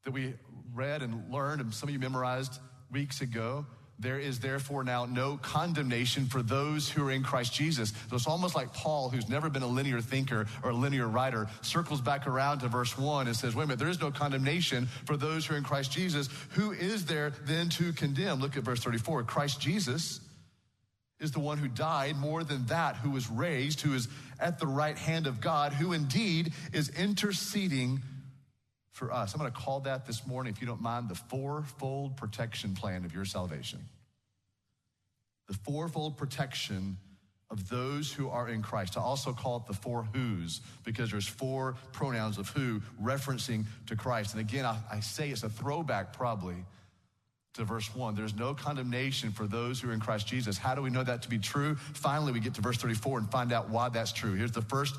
that 0.05 0.11
we 0.13 0.33
read 0.73 1.03
and 1.03 1.31
learned, 1.31 1.61
and 1.61 1.75
some 1.75 1.91
of 1.91 1.93
you 1.93 1.99
memorized 1.99 2.59
weeks 2.91 3.21
ago. 3.21 3.67
There 4.01 4.19
is 4.19 4.41
therefore 4.41 4.83
now 4.83 5.05
no 5.05 5.37
condemnation 5.37 6.25
for 6.25 6.43
those 6.43 6.89
who 6.89 7.07
are 7.07 7.11
in 7.11 7.23
Christ 7.23 7.53
Jesus. 7.53 7.93
So 8.09 8.17
it's 8.17 8.27
almost 8.27 8.55
like 8.55 8.73
Paul, 8.73 9.11
who's 9.11 9.29
never 9.29 9.51
been 9.51 9.63
a 9.63 9.67
linear 9.67 10.01
thinker 10.01 10.47
or 10.63 10.71
a 10.71 10.75
linear 10.75 11.07
writer, 11.07 11.49
circles 11.61 12.01
back 12.01 12.27
around 12.27 12.61
to 12.61 12.69
verse 12.69 12.97
1 12.97 13.27
and 13.27 13.37
says, 13.37 13.55
wait 13.55 13.65
a 13.65 13.67
minute, 13.67 13.79
there 13.79 13.91
is 13.91 14.01
no 14.01 14.11
condemnation 14.11 14.87
for 15.05 15.19
those 15.19 15.45
who 15.45 15.55
are 15.55 15.59
in 15.59 15.65
Christ 15.65 15.93
Jesus. 15.93 16.31
Who 16.53 16.73
is 16.73 17.05
there 17.05 17.35
then 17.45 17.69
to 17.71 17.93
condemn? 17.93 18.41
Look 18.41 18.57
at 18.57 18.63
verse 18.63 18.81
34. 18.81 19.25
Christ 19.25 19.61
Jesus 19.61 20.21
is 21.21 21.33
the 21.33 21.41
one 21.41 21.59
who 21.59 21.69
died, 21.69 22.17
more 22.17 22.43
than 22.43 22.65
that, 22.67 22.97
who 22.97 23.11
was 23.11 23.29
raised, 23.29 23.83
who 23.83 23.93
is 23.93 24.09
at 24.41 24.59
the 24.59 24.67
right 24.67 24.97
hand 24.97 25.27
of 25.27 25.43
God, 25.43 25.75
who 25.75 25.93
indeed 25.93 26.55
is 26.73 26.89
interceding 26.89 28.01
for 28.93 29.13
us. 29.13 29.35
I'm 29.35 29.41
going 29.41 29.51
to 29.51 29.59
call 29.59 29.81
that 29.81 30.07
this 30.07 30.27
morning, 30.27 30.53
if 30.53 30.61
you 30.61 30.67
don't 30.67 30.83
mind, 30.83 31.09
the 31.09 31.15
fourfold 31.15 32.17
protection 32.17 32.75
plan 32.75 33.05
of 33.05 33.15
your 33.15 33.25
salvation. 33.25 33.81
The 35.47 35.55
fourfold 35.55 36.17
protection 36.17 36.97
of 37.51 37.69
those 37.69 38.13
who 38.13 38.29
are 38.29 38.49
in 38.49 38.63
Christ. 38.63 38.97
I 38.97 39.01
also 39.01 39.33
call 39.33 39.57
it 39.57 39.67
the 39.67 39.75
four 39.75 40.07
who's 40.15 40.61
because 40.85 41.11
there's 41.11 41.27
four 41.27 41.75
pronouns 41.93 42.39
of 42.39 42.49
who 42.51 42.81
referencing 43.03 43.65
to 43.87 43.97
Christ. 43.97 44.35
And 44.35 44.41
again, 44.41 44.65
I, 44.65 44.79
I 44.91 45.01
say 45.01 45.31
it's 45.31 45.43
a 45.43 45.49
throwback 45.49 46.13
probably 46.13 46.65
to 47.55 47.65
verse 47.65 47.93
1. 47.95 48.15
There's 48.15 48.37
no 48.37 48.55
condemnation 48.55 49.33
for 49.33 49.47
those 49.47 49.81
who 49.81 49.91
are 49.91 49.93
in 49.93 49.99
Christ 49.99 50.29
Jesus. 50.29 50.57
How 50.57 50.77
do 50.77 50.83
we 50.83 50.91
know 50.91 51.03
that 51.03 51.23
to 51.23 51.29
be 51.29 51.39
true? 51.39 51.75
Finally, 51.75 52.33
we 52.33 52.41
get 52.41 52.55
to 52.55 52.61
verse 52.61 52.77
34 52.77 53.19
and 53.19 53.31
find 53.31 53.53
out 53.53 53.69
why 53.69 53.89
that's 53.89 54.13
true. 54.13 54.35
Here's 54.35 54.53
the 54.53 54.63
first 54.63 54.95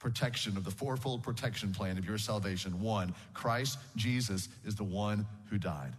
protection 0.00 0.56
of 0.56 0.64
the 0.64 0.70
fourfold 0.70 1.22
protection 1.22 1.72
plan 1.72 1.96
of 1.98 2.04
your 2.04 2.18
salvation. 2.18 2.80
One, 2.80 3.14
Christ 3.34 3.78
Jesus 3.94 4.48
is 4.64 4.74
the 4.74 4.84
one 4.84 5.26
who 5.50 5.58
died. 5.58 5.92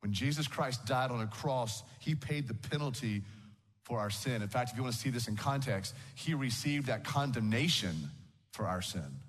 When 0.00 0.12
Jesus 0.12 0.46
Christ 0.46 0.86
died 0.86 1.10
on 1.10 1.20
a 1.20 1.26
cross, 1.26 1.82
he 1.98 2.14
paid 2.14 2.46
the 2.46 2.54
penalty 2.54 3.22
for 3.82 3.98
our 3.98 4.10
sin. 4.10 4.42
In 4.42 4.48
fact, 4.48 4.70
if 4.70 4.76
you 4.76 4.82
want 4.82 4.94
to 4.94 5.00
see 5.00 5.10
this 5.10 5.26
in 5.26 5.36
context, 5.36 5.94
he 6.14 6.34
received 6.34 6.86
that 6.86 7.02
condemnation 7.02 8.10
for 8.52 8.66
our 8.66 8.82
sin. 8.82 9.20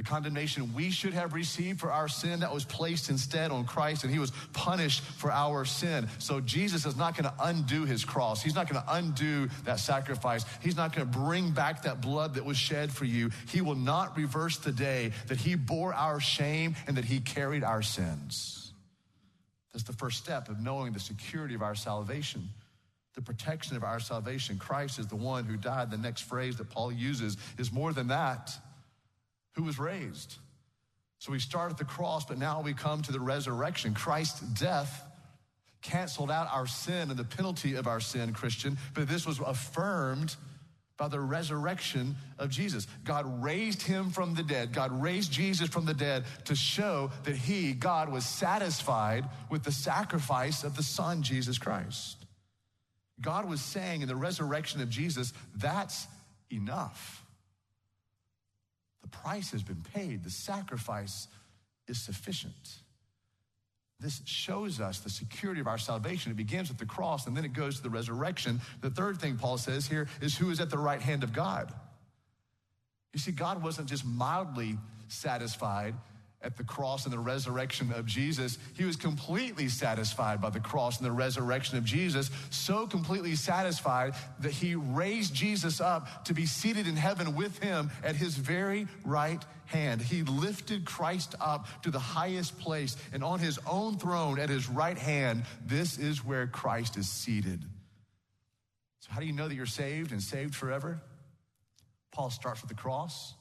The 0.00 0.04
condemnation 0.04 0.72
we 0.72 0.90
should 0.90 1.12
have 1.12 1.34
received 1.34 1.78
for 1.78 1.92
our 1.92 2.08
sin 2.08 2.40
that 2.40 2.54
was 2.54 2.64
placed 2.64 3.10
instead 3.10 3.50
on 3.50 3.66
Christ, 3.66 4.02
and 4.02 4.10
he 4.10 4.18
was 4.18 4.32
punished 4.54 5.02
for 5.02 5.30
our 5.30 5.66
sin. 5.66 6.08
So 6.18 6.40
Jesus 6.40 6.86
is 6.86 6.96
not 6.96 7.14
going 7.14 7.30
to 7.30 7.34
undo 7.38 7.84
his 7.84 8.02
cross. 8.02 8.42
He's 8.42 8.54
not 8.54 8.66
going 8.66 8.82
to 8.82 8.94
undo 8.94 9.50
that 9.66 9.78
sacrifice. 9.78 10.46
He's 10.62 10.74
not 10.74 10.96
going 10.96 11.06
to 11.06 11.18
bring 11.18 11.50
back 11.50 11.82
that 11.82 12.00
blood 12.00 12.32
that 12.36 12.46
was 12.46 12.56
shed 12.56 12.90
for 12.90 13.04
you. 13.04 13.30
He 13.50 13.60
will 13.60 13.74
not 13.74 14.16
reverse 14.16 14.56
the 14.56 14.72
day 14.72 15.12
that 15.26 15.36
he 15.36 15.54
bore 15.54 15.92
our 15.92 16.18
shame 16.18 16.76
and 16.86 16.96
that 16.96 17.04
he 17.04 17.20
carried 17.20 17.62
our 17.62 17.82
sins. 17.82 18.72
That's 19.74 19.84
the 19.84 19.92
first 19.92 20.16
step 20.16 20.48
of 20.48 20.60
knowing 20.60 20.94
the 20.94 20.98
security 20.98 21.54
of 21.54 21.60
our 21.60 21.74
salvation 21.74 22.48
the 23.16 23.20
protection 23.20 23.76
of 23.76 23.82
our 23.82 23.98
salvation. 23.98 24.56
Christ 24.56 25.00
is 25.00 25.08
the 25.08 25.16
one 25.16 25.44
who 25.44 25.56
died. 25.56 25.90
The 25.90 25.98
next 25.98 26.22
phrase 26.22 26.56
that 26.56 26.70
Paul 26.70 26.92
uses 26.92 27.36
is 27.58 27.72
more 27.72 27.92
than 27.92 28.06
that 28.06 28.56
who 29.60 29.66
was 29.66 29.78
raised. 29.78 30.38
So 31.18 31.32
we 31.32 31.38
start 31.38 31.70
at 31.70 31.76
the 31.76 31.84
cross, 31.84 32.24
but 32.24 32.38
now 32.38 32.62
we 32.62 32.72
come 32.72 33.02
to 33.02 33.12
the 33.12 33.20
resurrection. 33.20 33.92
Christ's 33.92 34.40
death 34.40 35.04
canceled 35.82 36.30
out 36.30 36.48
our 36.50 36.66
sin 36.66 37.10
and 37.10 37.18
the 37.18 37.24
penalty 37.24 37.74
of 37.74 37.86
our 37.86 38.00
sin, 38.00 38.32
Christian, 38.32 38.78
but 38.94 39.06
this 39.06 39.26
was 39.26 39.38
affirmed 39.38 40.34
by 40.96 41.08
the 41.08 41.20
resurrection 41.20 42.16
of 42.38 42.48
Jesus. 42.48 42.86
God 43.04 43.42
raised 43.42 43.82
him 43.82 44.10
from 44.10 44.34
the 44.34 44.42
dead. 44.42 44.72
God 44.72 44.92
raised 45.02 45.30
Jesus 45.30 45.68
from 45.68 45.84
the 45.84 45.94
dead 45.94 46.24
to 46.46 46.54
show 46.54 47.10
that 47.24 47.36
he, 47.36 47.72
God, 47.72 48.10
was 48.10 48.24
satisfied 48.24 49.26
with 49.50 49.62
the 49.62 49.72
sacrifice 49.72 50.64
of 50.64 50.74
the 50.74 50.82
Son, 50.82 51.22
Jesus 51.22 51.58
Christ. 51.58 52.16
God 53.20 53.46
was 53.46 53.60
saying 53.60 54.00
in 54.00 54.08
the 54.08 54.16
resurrection 54.16 54.80
of 54.80 54.88
Jesus, 54.88 55.34
that's 55.54 56.06
enough. 56.50 57.26
The 59.02 59.08
price 59.08 59.50
has 59.52 59.62
been 59.62 59.82
paid, 59.94 60.24
the 60.24 60.30
sacrifice 60.30 61.28
is 61.88 62.00
sufficient. 62.00 62.80
This 63.98 64.22
shows 64.24 64.80
us 64.80 65.00
the 65.00 65.10
security 65.10 65.60
of 65.60 65.66
our 65.66 65.76
salvation. 65.76 66.32
It 66.32 66.36
begins 66.36 66.68
with 66.68 66.78
the 66.78 66.86
cross 66.86 67.26
and 67.26 67.36
then 67.36 67.44
it 67.44 67.52
goes 67.52 67.76
to 67.76 67.82
the 67.82 67.90
resurrection. 67.90 68.60
The 68.80 68.88
third 68.88 69.20
thing 69.20 69.36
Paul 69.36 69.58
says 69.58 69.86
here 69.86 70.08
is 70.22 70.36
who 70.36 70.50
is 70.50 70.58
at 70.58 70.70
the 70.70 70.78
right 70.78 71.02
hand 71.02 71.22
of 71.22 71.34
God. 71.34 71.72
You 73.12 73.20
see, 73.20 73.32
God 73.32 73.62
wasn't 73.62 73.88
just 73.88 74.06
mildly 74.06 74.78
satisfied 75.08 75.94
at 76.42 76.56
the 76.56 76.64
cross 76.64 77.04
and 77.04 77.12
the 77.12 77.18
resurrection 77.18 77.92
of 77.92 78.06
Jesus, 78.06 78.58
he 78.74 78.84
was 78.84 78.96
completely 78.96 79.68
satisfied 79.68 80.40
by 80.40 80.48
the 80.48 80.60
cross 80.60 80.96
and 80.96 81.06
the 81.06 81.12
resurrection 81.12 81.76
of 81.76 81.84
Jesus, 81.84 82.30
so 82.48 82.86
completely 82.86 83.34
satisfied 83.34 84.14
that 84.38 84.52
he 84.52 84.74
raised 84.74 85.34
Jesus 85.34 85.80
up 85.80 86.24
to 86.24 86.32
be 86.32 86.46
seated 86.46 86.86
in 86.86 86.96
heaven 86.96 87.36
with 87.36 87.62
him 87.62 87.90
at 88.02 88.16
his 88.16 88.36
very 88.36 88.88
right 89.04 89.44
hand. 89.66 90.00
He 90.00 90.22
lifted 90.22 90.86
Christ 90.86 91.34
up 91.40 91.66
to 91.82 91.90
the 91.90 91.98
highest 91.98 92.58
place, 92.58 92.96
and 93.12 93.22
on 93.22 93.38
his 93.38 93.58
own 93.66 93.98
throne 93.98 94.38
at 94.38 94.48
his 94.48 94.68
right 94.68 94.98
hand, 94.98 95.44
this 95.66 95.98
is 95.98 96.24
where 96.24 96.46
Christ 96.46 96.96
is 96.96 97.08
seated. 97.08 97.62
So, 99.00 99.10
how 99.12 99.20
do 99.20 99.26
you 99.26 99.32
know 99.32 99.46
that 99.46 99.54
you're 99.54 99.66
saved 99.66 100.12
and 100.12 100.22
saved 100.22 100.54
forever? 100.54 101.00
Paul 102.12 102.30
starts 102.30 102.62
with 102.62 102.70
the 102.70 102.74
cross, 102.74 103.34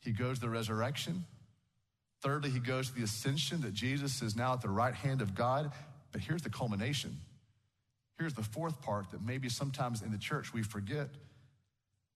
he 0.00 0.10
goes 0.10 0.38
to 0.38 0.40
the 0.42 0.50
resurrection. 0.50 1.24
Thirdly, 2.22 2.50
he 2.50 2.58
goes 2.58 2.88
to 2.88 2.94
the 2.94 3.02
ascension 3.02 3.62
that 3.62 3.72
Jesus 3.72 4.20
is 4.20 4.36
now 4.36 4.52
at 4.52 4.60
the 4.60 4.68
right 4.68 4.94
hand 4.94 5.22
of 5.22 5.34
God. 5.34 5.72
But 6.12 6.20
here's 6.20 6.42
the 6.42 6.50
culmination. 6.50 7.18
Here's 8.18 8.34
the 8.34 8.42
fourth 8.42 8.82
part 8.82 9.10
that 9.12 9.22
maybe 9.22 9.48
sometimes 9.48 10.02
in 10.02 10.10
the 10.10 10.18
church 10.18 10.52
we 10.52 10.62
forget. 10.62 11.08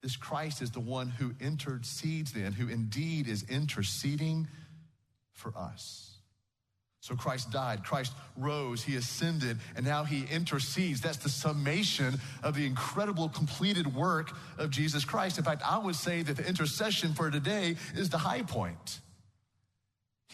This 0.03 0.15
Christ 0.15 0.61
is 0.61 0.69
the 0.69 0.79
one 0.79 1.09
who 1.09 1.33
intercedes 1.39 2.31
then, 2.33 2.51
who 2.51 2.67
indeed 2.67 3.27
is 3.27 3.43
interceding 3.49 4.47
for 5.31 5.51
us. 5.57 6.11
So 6.99 7.15
Christ 7.15 7.51
died, 7.51 7.83
Christ 7.83 8.13
rose, 8.35 8.83
he 8.83 8.95
ascended, 8.95 9.59
and 9.75 9.85
now 9.85 10.03
he 10.03 10.25
intercedes. 10.31 11.01
That's 11.01 11.17
the 11.17 11.29
summation 11.29 12.19
of 12.43 12.55
the 12.55 12.65
incredible 12.65 13.29
completed 13.29 13.95
work 13.95 14.31
of 14.57 14.71
Jesus 14.71 15.05
Christ. 15.05 15.37
In 15.37 15.43
fact, 15.43 15.61
I 15.63 15.77
would 15.77 15.95
say 15.95 16.23
that 16.23 16.37
the 16.37 16.47
intercession 16.47 17.13
for 17.13 17.29
today 17.29 17.75
is 17.95 18.09
the 18.09 18.17
high 18.17 18.41
point. 18.41 19.01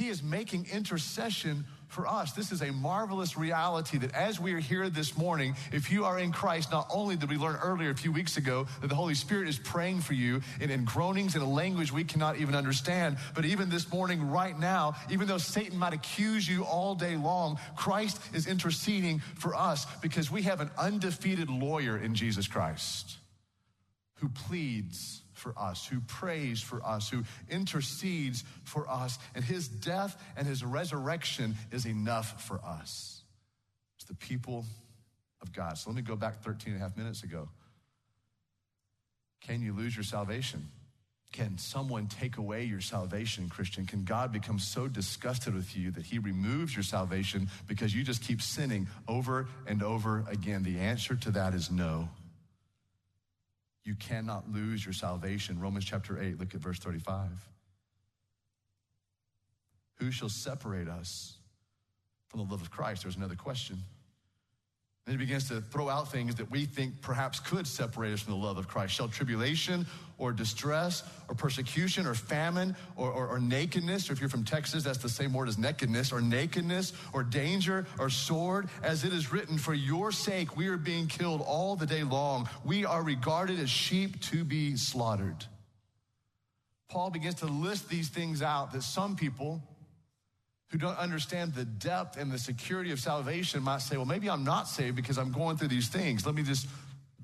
He 0.01 0.09
is 0.09 0.23
making 0.23 0.65
intercession 0.73 1.63
for 1.87 2.07
us. 2.07 2.31
This 2.31 2.51
is 2.51 2.63
a 2.63 2.71
marvelous 2.71 3.37
reality 3.37 3.99
that 3.99 4.15
as 4.15 4.39
we 4.39 4.51
are 4.53 4.59
here 4.59 4.89
this 4.89 5.15
morning, 5.15 5.55
if 5.71 5.91
you 5.91 6.05
are 6.05 6.17
in 6.17 6.31
Christ, 6.31 6.71
not 6.71 6.87
only 6.91 7.15
did 7.15 7.29
we 7.29 7.37
learn 7.37 7.57
earlier 7.57 7.91
a 7.91 7.95
few 7.95 8.11
weeks 8.11 8.35
ago 8.35 8.65
that 8.81 8.87
the 8.87 8.95
Holy 8.95 9.13
Spirit 9.13 9.47
is 9.47 9.59
praying 9.59 10.01
for 10.01 10.15
you 10.15 10.41
in, 10.59 10.71
in 10.71 10.85
groanings 10.85 11.35
in 11.35 11.43
a 11.43 11.47
language 11.47 11.93
we 11.93 12.03
cannot 12.03 12.37
even 12.37 12.55
understand, 12.55 13.17
but 13.35 13.45
even 13.45 13.69
this 13.69 13.91
morning, 13.91 14.31
right 14.31 14.57
now, 14.57 14.95
even 15.11 15.27
though 15.27 15.37
Satan 15.37 15.77
might 15.77 15.93
accuse 15.93 16.49
you 16.49 16.63
all 16.63 16.95
day 16.95 17.15
long, 17.15 17.59
Christ 17.75 18.19
is 18.33 18.47
interceding 18.47 19.19
for 19.35 19.53
us 19.53 19.85
because 20.01 20.31
we 20.31 20.41
have 20.41 20.61
an 20.61 20.71
undefeated 20.79 21.47
lawyer 21.47 21.95
in 21.95 22.15
Jesus 22.15 22.47
Christ 22.47 23.17
who 24.15 24.29
pleads 24.29 25.21
for 25.41 25.53
us, 25.57 25.85
who 25.87 25.99
prays 26.01 26.61
for 26.61 26.85
us, 26.85 27.09
who 27.09 27.23
intercedes 27.49 28.43
for 28.63 28.87
us. 28.87 29.17
And 29.35 29.43
his 29.43 29.67
death 29.67 30.21
and 30.37 30.47
his 30.47 30.63
resurrection 30.63 31.55
is 31.71 31.85
enough 31.85 32.45
for 32.45 32.59
us. 32.63 33.23
It's 33.97 34.05
the 34.07 34.15
people 34.15 34.65
of 35.41 35.51
God. 35.51 35.77
So 35.77 35.89
let 35.89 35.95
me 35.95 36.03
go 36.03 36.15
back 36.15 36.43
13 36.43 36.73
and 36.73 36.81
a 36.81 36.85
half 36.85 36.95
minutes 36.95 37.23
ago. 37.23 37.49
Can 39.41 39.61
you 39.61 39.73
lose 39.73 39.95
your 39.95 40.03
salvation? 40.03 40.69
Can 41.31 41.57
someone 41.57 42.07
take 42.07 42.37
away 42.37 42.65
your 42.65 42.81
salvation, 42.81 43.49
Christian? 43.49 43.85
Can 43.85 44.03
God 44.03 44.31
become 44.33 44.59
so 44.59 44.87
disgusted 44.87 45.55
with 45.55 45.75
you 45.75 45.89
that 45.91 46.05
he 46.05 46.19
removes 46.19 46.75
your 46.75 46.83
salvation 46.83 47.49
because 47.67 47.95
you 47.95 48.03
just 48.03 48.21
keep 48.21 48.41
sinning 48.41 48.87
over 49.07 49.47
and 49.65 49.81
over 49.81 50.25
again? 50.29 50.61
The 50.61 50.77
answer 50.77 51.15
to 51.15 51.31
that 51.31 51.53
is 51.53 51.71
no. 51.71 52.09
You 53.83 53.95
cannot 53.95 54.51
lose 54.51 54.85
your 54.85 54.93
salvation. 54.93 55.59
Romans 55.59 55.85
chapter 55.85 56.21
8, 56.21 56.39
look 56.39 56.53
at 56.53 56.61
verse 56.61 56.79
35. 56.79 57.29
Who 59.95 60.11
shall 60.11 60.29
separate 60.29 60.87
us 60.87 61.37
from 62.27 62.39
the 62.39 62.45
love 62.45 62.61
of 62.61 62.71
Christ? 62.71 63.03
There's 63.03 63.15
another 63.15 63.35
question. 63.35 63.83
Then 65.05 65.17
he 65.17 65.17
begins 65.17 65.47
to 65.49 65.61
throw 65.61 65.89
out 65.89 66.11
things 66.11 66.35
that 66.35 66.51
we 66.51 66.65
think 66.65 67.01
perhaps 67.01 67.39
could 67.39 67.65
separate 67.65 68.13
us 68.13 68.21
from 68.21 68.33
the 68.33 68.39
love 68.39 68.57
of 68.57 68.67
Christ. 68.67 68.93
Shall 68.93 69.07
tribulation 69.07 69.87
or 70.19 70.31
distress 70.31 71.01
or 71.27 71.33
persecution 71.33 72.05
or 72.05 72.13
famine 72.13 72.75
or, 72.95 73.09
or, 73.09 73.27
or, 73.27 73.39
nakedness, 73.39 74.09
or 74.09 74.13
if 74.13 74.19
you're 74.19 74.29
from 74.29 74.43
Texas, 74.43 74.83
that's 74.83 74.99
the 74.99 75.09
same 75.09 75.33
word 75.33 75.47
as 75.47 75.57
nakedness, 75.57 76.11
or 76.11 76.21
nakedness 76.21 76.93
or 77.13 77.23
danger 77.23 77.87
or 77.97 78.11
sword, 78.11 78.69
as 78.83 79.03
it 79.03 79.11
is 79.11 79.31
written, 79.31 79.57
for 79.57 79.73
your 79.73 80.11
sake 80.11 80.55
we 80.55 80.67
are 80.67 80.77
being 80.77 81.07
killed 81.07 81.41
all 81.41 81.75
the 81.75 81.87
day 81.87 82.03
long. 82.03 82.47
We 82.63 82.85
are 82.85 83.01
regarded 83.01 83.59
as 83.59 83.71
sheep 83.71 84.21
to 84.25 84.43
be 84.43 84.75
slaughtered. 84.75 85.45
Paul 86.89 87.09
begins 87.09 87.35
to 87.35 87.47
list 87.47 87.89
these 87.89 88.09
things 88.09 88.43
out 88.43 88.73
that 88.73 88.83
some 88.83 89.15
people, 89.15 89.63
who 90.71 90.77
don't 90.77 90.97
understand 90.97 91.53
the 91.53 91.65
depth 91.65 92.17
and 92.17 92.31
the 92.31 92.37
security 92.37 92.91
of 92.91 92.99
salvation 92.99 93.61
might 93.61 93.81
say, 93.81 93.97
well, 93.97 94.05
maybe 94.05 94.29
I'm 94.29 94.45
not 94.45 94.67
saved 94.67 94.95
because 94.95 95.17
I'm 95.17 95.31
going 95.31 95.57
through 95.57 95.67
these 95.67 95.89
things. 95.89 96.25
Let 96.25 96.33
me 96.33 96.43
just 96.43 96.67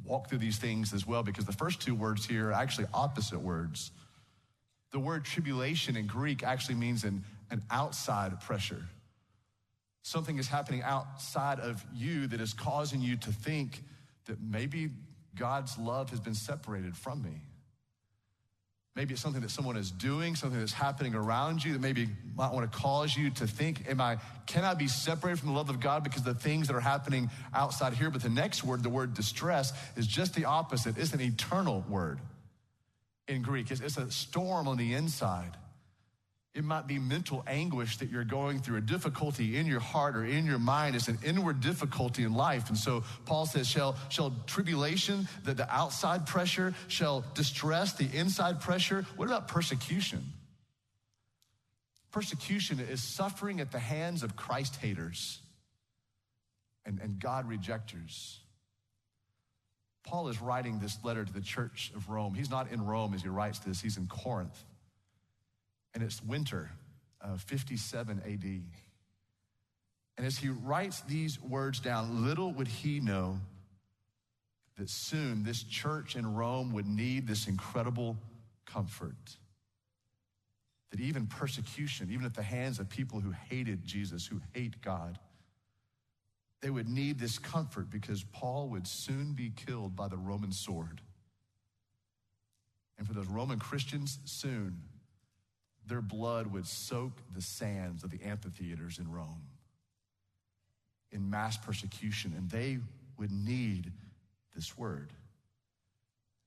walk 0.06 0.30
through 0.30 0.39
these 0.39 0.58
things 0.58 0.94
as 0.94 1.08
well 1.08 1.24
because 1.24 1.46
the 1.46 1.54
first 1.54 1.82
two 1.82 1.96
words 1.96 2.25
here 2.25 2.50
are 2.50 2.54
actually 2.54 2.88
opposite 2.94 3.39
words. 3.39 3.92
The 4.92 5.00
word 5.00 5.24
tribulation 5.24 5.96
in 5.96 6.08
Greek 6.08 6.44
actually 6.44 6.75
means 6.75 7.06
an, 7.06 7.24
an 7.50 7.63
outside 7.72 8.39
pressure. 8.42 8.84
Something 10.04 10.39
is 10.39 10.48
happening 10.48 10.82
outside 10.84 11.60
of 11.60 11.86
you 11.94 12.27
that 12.27 12.42
is 12.42 12.54
causing 12.54 13.01
you 13.01 13.16
to 13.18 13.32
think 13.32 13.82
that 14.25 14.42
maybe 14.42 14.89
God's 15.36 15.77
love 15.77 16.10
has 16.10 16.20
been 16.20 16.34
separated 16.34 16.98
from 16.98 17.22
me. 17.22 17.42
Maybe 18.98 19.13
it's 19.13 19.22
something 19.22 19.44
that 19.44 19.51
someone 19.51 19.77
is 19.77 19.92
doing, 19.92 20.36
something 20.36 20.60
that's 20.60 20.74
happening 20.74 21.13
around 21.13 21.63
you 21.63 21.74
that 21.74 21.82
maybe 21.82 22.10
might 22.36 22.51
want 22.51 22.70
to 22.70 22.75
cause 22.75 23.16
you 23.16 23.30
to 23.30 23.46
think, 23.46 23.88
am 23.88 24.01
I, 24.01 24.18
can 24.48 24.63
I 24.63 24.74
be 24.74 24.88
separated 24.88 25.38
from 25.38 25.50
the 25.50 25.56
love 25.56 25.70
of 25.70 25.80
God 25.80 26.04
because 26.04 26.24
the 26.24 26.34
things 26.34 26.66
that 26.66 26.75
are 26.75 26.80
happening 26.80 27.30
outside 27.54 27.94
here? 27.94 28.10
But 28.10 28.24
the 28.24 28.30
next 28.30 28.63
word, 28.63 28.82
the 28.82 28.89
word 28.89 29.13
distress, 29.13 29.72
is 29.98 30.08
just 30.08 30.34
the 30.34 30.46
opposite. 30.46 30.98
It's 30.98 31.13
an 31.13 31.22
eternal 31.22 31.86
word 31.88 32.18
in 33.27 33.44
Greek. 33.44 33.70
It's, 33.70 33.82
it's 33.82 33.98
a 33.98 34.10
storm 34.10 34.68
on 34.68 34.77
the 34.77 34.96
inside. 34.96 35.56
It 36.58 36.64
might 36.64 36.88
be 36.88 36.98
mental 36.98 37.44
anguish 37.46 37.98
that 37.98 38.10
you're 38.10 38.24
going 38.24 38.62
through, 38.62 38.78
a 38.78 38.82
difficulty 38.82 39.58
in 39.58 39.68
your 39.68 39.80
heart 39.80 40.18
or 40.18 40.26
in 40.26 40.48
your 40.48 40.58
mind. 40.58 40.96
It's 40.96 41.08
an 41.08 41.20
inward 41.24 41.60
difficulty 41.60 42.24
in 42.24 42.34
life. 42.34 42.70
And 42.70 42.78
so 42.78 43.04
Paul 43.26 43.46
says, 43.46 43.68
shall, 43.68 43.96
shall 44.10 44.34
tribulation, 44.48 45.28
the, 45.44 45.54
the 45.54 45.72
outside 45.72 46.26
pressure, 46.26 46.74
shall 46.88 47.24
distress, 47.36 47.94
the 47.94 48.10
inside 48.12 48.60
pressure? 48.60 49.06
What 49.18 49.28
about 49.28 49.48
persecution? 49.48 50.26
Persecution 52.12 52.80
is 52.80 53.04
suffering 53.04 53.60
at 53.60 53.72
the 53.72 53.78
hands 53.78 54.24
of 54.24 54.36
Christ 54.36 54.78
haters 54.78 55.40
and, 56.88 57.00
and 57.00 57.20
God 57.20 57.48
rejectors. 57.48 58.40
Paul 60.04 60.30
is 60.30 60.42
writing 60.42 60.80
this 60.80 60.98
letter 61.04 61.24
to 61.24 61.32
the 61.32 61.42
church 61.42 61.92
of 61.96 62.10
Rome. 62.10 62.34
He's 62.34 62.50
not 62.50 62.72
in 62.72 62.84
Rome 62.84 63.14
as 63.14 63.22
he 63.22 63.30
writes 63.30 63.60
this, 63.60 63.80
he's 63.80 63.98
in 63.98 64.08
Corinth 64.08 64.64
and 65.98 66.06
it's 66.06 66.24
winter 66.24 66.70
of 67.22 67.42
57 67.42 68.22
AD. 68.24 68.44
And 70.16 70.27
as 70.27 70.38
he 70.38 70.50
writes 70.50 71.01
these 71.01 71.42
words 71.42 71.80
down, 71.80 72.24
little 72.24 72.51
would 72.51 72.68
he 72.68 73.00
know 73.00 73.39
that 74.77 74.92
soon 74.92 75.44
this 75.44 75.63
church 75.63 76.16
in 76.16 76.36
Rome 76.36 76.72
would 76.74 76.86
need 76.86 77.25
this 77.25 77.48
incredible 77.48 78.16
comfort. 78.68 79.16
That 80.92 81.00
even 81.00 81.25
persecution, 81.25 82.10
even 82.12 82.27
at 82.27 82.36
the 82.36 82.44
hands 82.44 82.77
of 82.77 82.89
people 82.89 83.20
who 83.20 83.32
hated 83.50 83.84
Jesus, 83.84 84.27
who 84.27 84.40
hate 84.53 84.79
God, 84.83 85.18
they 86.62 86.70
would 86.70 86.88
need 86.88 87.18
this 87.18 87.40
comfort 87.40 87.90
because 87.90 88.24
Paul 88.24 88.70
would 88.70 88.86
soon 88.86 89.33
be 89.33 89.50
killed 89.50 89.96
by 89.96 90.10
the 90.10 90.18
Roman 90.18 90.51
sword. 90.51 91.01
And 93.00 93.07
for 93.07 93.16
those 93.16 93.27
Roman 93.27 93.57
Christians, 93.57 94.20
soon 94.25 94.83
their 95.88 96.02
blood 96.02 96.48
would 96.48 96.68
soak 96.68 97.14
the 97.34 97.42
sands 97.42 98.04
of 98.04 98.12
the 98.12 98.22
amphitheaters 98.24 99.00
in 99.00 99.12
Rome 99.12 99.44
in 101.12 101.30
mass 101.30 101.58
persecution, 101.58 102.34
and 102.36 102.50
they 102.50 102.80
would 103.18 103.32
need 103.32 103.92
this 104.56 104.78
word. 104.78 105.14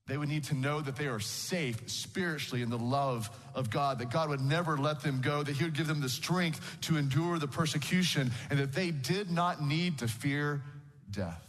They 0.07 0.17
would 0.17 0.29
need 0.29 0.43
to 0.45 0.55
know 0.55 0.81
that 0.81 0.95
they 0.95 1.07
are 1.07 1.19
safe 1.19 1.89
spiritually 1.89 2.61
in 2.61 2.69
the 2.69 2.77
love 2.77 3.29
of 3.55 3.69
God, 3.69 3.99
that 3.99 4.09
God 4.09 4.29
would 4.29 4.41
never 4.41 4.77
let 4.77 5.01
them 5.01 5.21
go, 5.21 5.41
that 5.43 5.55
He 5.55 5.63
would 5.63 5.75
give 5.75 5.87
them 5.87 6.01
the 6.01 6.09
strength 6.09 6.79
to 6.81 6.97
endure 6.97 7.39
the 7.39 7.47
persecution, 7.47 8.31
and 8.49 8.59
that 8.59 8.73
they 8.73 8.91
did 8.91 9.31
not 9.31 9.63
need 9.63 9.99
to 9.99 10.07
fear 10.07 10.61
death. 11.09 11.47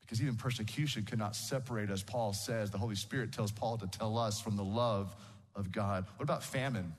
Because 0.00 0.22
even 0.22 0.36
persecution 0.36 1.04
could 1.04 1.18
not 1.18 1.36
separate, 1.36 1.90
as 1.90 2.02
Paul 2.02 2.32
says. 2.32 2.70
The 2.70 2.78
Holy 2.78 2.94
Spirit 2.94 3.32
tells 3.32 3.52
Paul 3.52 3.78
to 3.78 3.86
tell 3.86 4.18
us 4.18 4.40
from 4.40 4.56
the 4.56 4.64
love 4.64 5.14
of 5.58 5.70
God. 5.72 6.06
What 6.16 6.24
about 6.24 6.42
famine? 6.42 6.94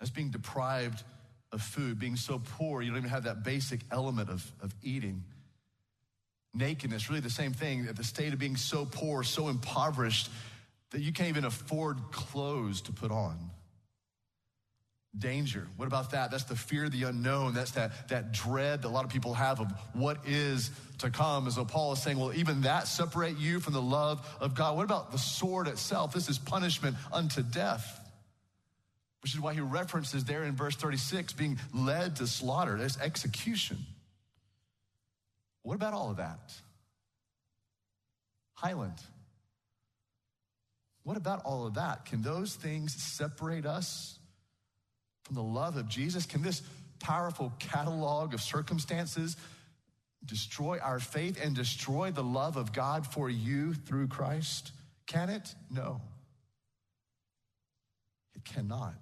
That's 0.00 0.10
being 0.10 0.30
deprived 0.30 1.04
of 1.52 1.62
food, 1.62 1.98
being 1.98 2.16
so 2.16 2.40
poor, 2.58 2.80
you 2.80 2.90
don't 2.90 2.98
even 2.98 3.10
have 3.10 3.24
that 3.24 3.44
basic 3.44 3.80
element 3.90 4.30
of, 4.30 4.50
of 4.62 4.74
eating. 4.82 5.24
Nakedness, 6.54 7.08
really 7.08 7.20
the 7.20 7.30
same 7.30 7.52
thing, 7.52 7.84
the 7.84 8.04
state 8.04 8.32
of 8.32 8.38
being 8.38 8.56
so 8.56 8.84
poor, 8.84 9.22
so 9.22 9.48
impoverished, 9.48 10.30
that 10.90 11.00
you 11.00 11.12
can't 11.12 11.28
even 11.28 11.44
afford 11.44 11.98
clothes 12.10 12.80
to 12.82 12.92
put 12.92 13.10
on. 13.10 13.50
Danger. 15.18 15.66
What 15.76 15.86
about 15.86 16.12
that? 16.12 16.30
That's 16.30 16.44
the 16.44 16.54
fear 16.54 16.84
of 16.84 16.92
the 16.92 17.02
unknown. 17.02 17.52
That's 17.52 17.72
that, 17.72 18.08
that 18.10 18.30
dread 18.32 18.82
that 18.82 18.88
a 18.88 18.90
lot 18.90 19.04
of 19.04 19.10
people 19.10 19.34
have 19.34 19.60
of 19.60 19.72
what 19.92 20.18
is 20.24 20.70
to 20.98 21.10
come. 21.10 21.48
As 21.48 21.56
so 21.56 21.64
Paul 21.64 21.92
is 21.92 22.02
saying, 22.02 22.16
well, 22.16 22.32
even 22.32 22.60
that 22.60 22.86
separate 22.86 23.36
you 23.36 23.58
from 23.58 23.72
the 23.72 23.82
love 23.82 24.24
of 24.40 24.54
God. 24.54 24.76
What 24.76 24.84
about 24.84 25.10
the 25.10 25.18
sword 25.18 25.66
itself? 25.66 26.12
This 26.12 26.28
is 26.28 26.38
punishment 26.38 26.96
unto 27.12 27.42
death. 27.42 27.96
Which 29.22 29.34
is 29.34 29.40
why 29.40 29.52
he 29.52 29.60
references 29.60 30.24
there 30.24 30.44
in 30.44 30.54
verse 30.54 30.76
36 30.76 31.32
being 31.32 31.58
led 31.74 32.16
to 32.16 32.26
slaughter. 32.28 32.78
There's 32.78 32.96
execution. 32.98 33.78
What 35.62 35.74
about 35.74 35.92
all 35.92 36.10
of 36.10 36.18
that? 36.18 36.38
Highland. 38.54 39.02
What 41.02 41.16
about 41.16 41.44
all 41.44 41.66
of 41.66 41.74
that? 41.74 42.04
Can 42.04 42.22
those 42.22 42.54
things 42.54 42.94
separate 42.94 43.66
us 43.66 44.19
from 45.30 45.36
the 45.36 45.42
love 45.42 45.76
of 45.76 45.88
Jesus? 45.88 46.26
Can 46.26 46.42
this 46.42 46.60
powerful 46.98 47.52
catalog 47.60 48.34
of 48.34 48.42
circumstances 48.42 49.36
destroy 50.24 50.78
our 50.82 50.98
faith 50.98 51.40
and 51.40 51.54
destroy 51.54 52.10
the 52.10 52.22
love 52.22 52.56
of 52.56 52.72
God 52.72 53.06
for 53.06 53.30
you 53.30 53.72
through 53.72 54.08
Christ? 54.08 54.72
Can 55.06 55.30
it? 55.30 55.54
No. 55.70 56.00
It 58.34 58.44
cannot. 58.44 58.98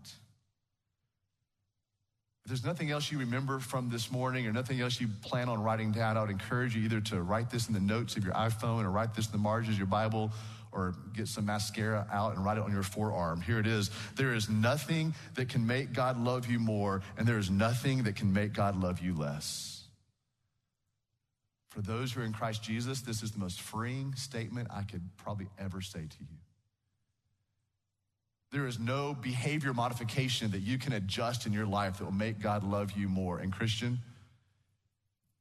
If 2.44 2.48
there's 2.48 2.64
nothing 2.64 2.90
else 2.90 3.10
you 3.10 3.18
remember 3.18 3.58
from 3.58 3.88
this 3.88 4.12
morning 4.12 4.46
or 4.46 4.52
nothing 4.52 4.82
else 4.82 5.00
you 5.00 5.08
plan 5.22 5.48
on 5.48 5.62
writing 5.62 5.92
down, 5.92 6.18
I 6.18 6.20
would 6.20 6.30
encourage 6.30 6.76
you 6.76 6.82
either 6.82 7.00
to 7.00 7.22
write 7.22 7.48
this 7.48 7.68
in 7.68 7.74
the 7.74 7.80
notes 7.80 8.18
of 8.18 8.24
your 8.24 8.34
iPhone 8.34 8.84
or 8.84 8.90
write 8.90 9.14
this 9.14 9.24
in 9.24 9.32
the 9.32 9.38
margins 9.38 9.76
of 9.76 9.78
your 9.78 9.86
Bible 9.86 10.30
or 10.72 10.94
get 11.14 11.28
some 11.28 11.46
mascara 11.46 12.07
out 12.12 12.37
and 12.37 12.44
write 12.44 12.59
it 12.59 12.64
on 12.64 12.72
your 12.72 12.83
forearm. 12.83 13.40
Here 13.40 13.59
it 13.59 13.66
is. 13.66 13.90
There 14.16 14.35
is 14.35 14.48
nothing 14.48 15.14
that 15.35 15.48
can 15.48 15.66
make 15.66 15.92
God 15.92 16.18
love 16.18 16.50
you 16.50 16.59
more, 16.59 17.02
and 17.16 17.26
there 17.26 17.38
is 17.38 17.50
nothing 17.50 18.02
that 18.04 18.16
can 18.16 18.33
make 18.33 18.52
God 18.52 18.81
love 18.81 19.00
you 19.00 19.14
less. 19.14 19.85
For 21.70 21.83
those 21.83 22.12
who 22.12 22.22
are 22.22 22.24
in 22.24 22.33
Christ 22.33 22.62
Jesus, 22.62 23.02
this 23.02 23.22
is 23.22 23.33
the 23.33 23.38
most 23.38 23.61
freeing 23.61 24.14
statement 24.14 24.68
I 24.70 24.83
could 24.83 25.02
probably 25.16 25.48
ever 25.59 25.81
say 25.81 26.00
to 26.00 26.16
you. 26.20 26.37
There 28.50 28.66
is 28.66 28.78
no 28.78 29.14
behavior 29.14 29.74
modification 29.74 30.50
that 30.52 30.61
you 30.61 30.78
can 30.78 30.94
adjust 30.94 31.46
in 31.46 31.52
your 31.52 31.66
life 31.66 31.98
that 31.98 32.04
will 32.04 32.12
make 32.12 32.40
God 32.40 32.64
love 32.64 32.92
you 32.92 33.09
more. 33.09 33.38
And, 33.38 33.52
Christian, 33.52 33.98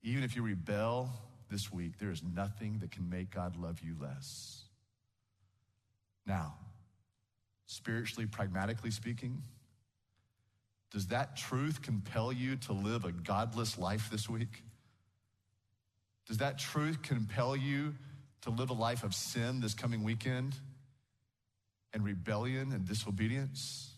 even 0.04 0.24
if 0.24 0.36
you 0.36 0.42
rebel 0.42 1.10
this 1.50 1.72
week, 1.72 1.98
there 2.00 2.12
is 2.12 2.22
nothing 2.22 2.80
that 2.80 2.92
can 2.92 3.10
make 3.10 3.32
God 3.32 3.56
love 3.56 3.80
you 3.82 3.96
less. 4.00 4.64
Now, 6.28 6.56
spiritually, 7.66 8.28
pragmatically 8.28 8.92
speaking, 8.92 9.42
does 10.92 11.08
that 11.08 11.38
truth 11.38 11.82
compel 11.82 12.32
you 12.32 12.58
to 12.58 12.74
live 12.74 13.06
a 13.06 13.12
godless 13.12 13.78
life 13.78 14.10
this 14.12 14.30
week? 14.30 14.64
Does 16.28 16.38
that 16.38 16.60
truth 16.60 17.02
compel 17.02 17.56
you 17.56 17.96
to 18.42 18.50
live 18.50 18.70
a 18.70 18.74
life 18.74 19.04
of 19.04 19.16
sin 19.16 19.62
this 19.62 19.74
coming 19.74 20.04
weekend? 20.04 20.56
and 21.94 22.06
rebellion 22.06 22.72
and 22.72 22.86
disobedience? 22.86 23.90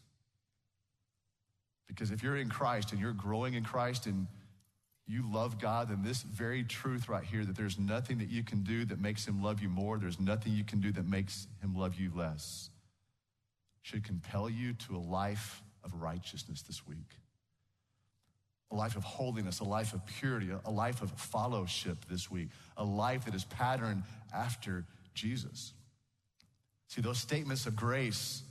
Because 1.88 2.12
if 2.12 2.24
you're 2.24 2.38
in 2.38 2.50
Christ 2.50 2.92
and 2.92 3.02
you're 3.02 3.14
growing 3.14 3.56
in 3.56 3.64
Christ 3.64 4.06
and 4.06 4.28
you 5.10 5.24
love 5.34 5.60
God, 5.60 5.90
then 5.90 6.04
this 6.04 6.22
very 6.22 6.64
truth 6.64 7.10
right 7.10 7.24
here 7.24 7.44
that 7.44 7.58
there's 7.58 7.80
nothing 7.80 8.20
that 8.20 8.30
you 8.30 8.44
can 8.44 8.62
do 8.62 8.86
that 8.86 9.00
makes 9.00 9.28
him 9.28 9.42
love 9.42 9.60
you 9.60 9.68
more, 9.68 9.98
there's 9.98 10.20
nothing 10.20 10.54
you 10.54 10.64
can 10.64 10.80
do 10.80 10.92
that 10.92 11.06
makes 11.06 11.48
him 11.64 11.76
love 11.76 11.96
you 11.96 12.12
less, 12.16 12.70
should 13.82 14.04
compel 14.04 14.48
you 14.48 14.74
to 14.74 14.96
a 14.96 15.00
life 15.00 15.64
of 15.84 16.00
righteousness 16.00 16.62
this 16.62 16.86
week. 16.88 17.18
A 18.72 18.76
life 18.76 18.96
of 18.96 19.04
holiness, 19.04 19.62
a 19.62 19.64
life 19.64 19.94
of 19.94 20.06
purity, 20.06 20.50
a 20.64 20.70
life 20.70 21.02
of 21.02 21.12
fellowship 21.14 22.06
this 22.08 22.30
week, 22.30 22.50
a 22.78 22.84
life 22.84 23.26
that 23.26 23.34
is 23.34 23.46
patterned 23.46 24.04
after 24.32 24.86
Jesus. 25.16 25.74
See, 26.88 27.02
those 27.02 27.18
statements 27.18 27.66
of 27.66 27.76
grace 27.76 28.44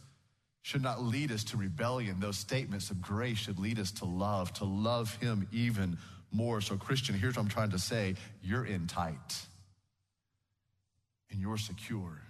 should 0.62 0.82
not 0.82 1.00
lead 1.02 1.30
us 1.30 1.44
to 1.44 1.56
rebellion. 1.56 2.18
Those 2.18 2.36
statements 2.36 2.90
of 2.90 3.00
grace 3.00 3.38
should 3.38 3.60
lead 3.60 3.78
us 3.78 3.92
to 3.92 4.04
love, 4.04 4.52
to 4.54 4.64
love 4.64 5.16
Him 5.16 5.46
even 5.52 5.98
more. 6.32 6.60
So, 6.60 6.76
Christian, 6.76 7.14
here's 7.14 7.36
what 7.36 7.42
I'm 7.42 7.48
trying 7.48 7.70
to 7.70 7.78
say 7.78 8.14
you're 8.42 8.64
in 8.64 8.86
tight 8.86 9.36
and 11.30 11.40
you're 11.40 11.58
secure. 11.58 12.22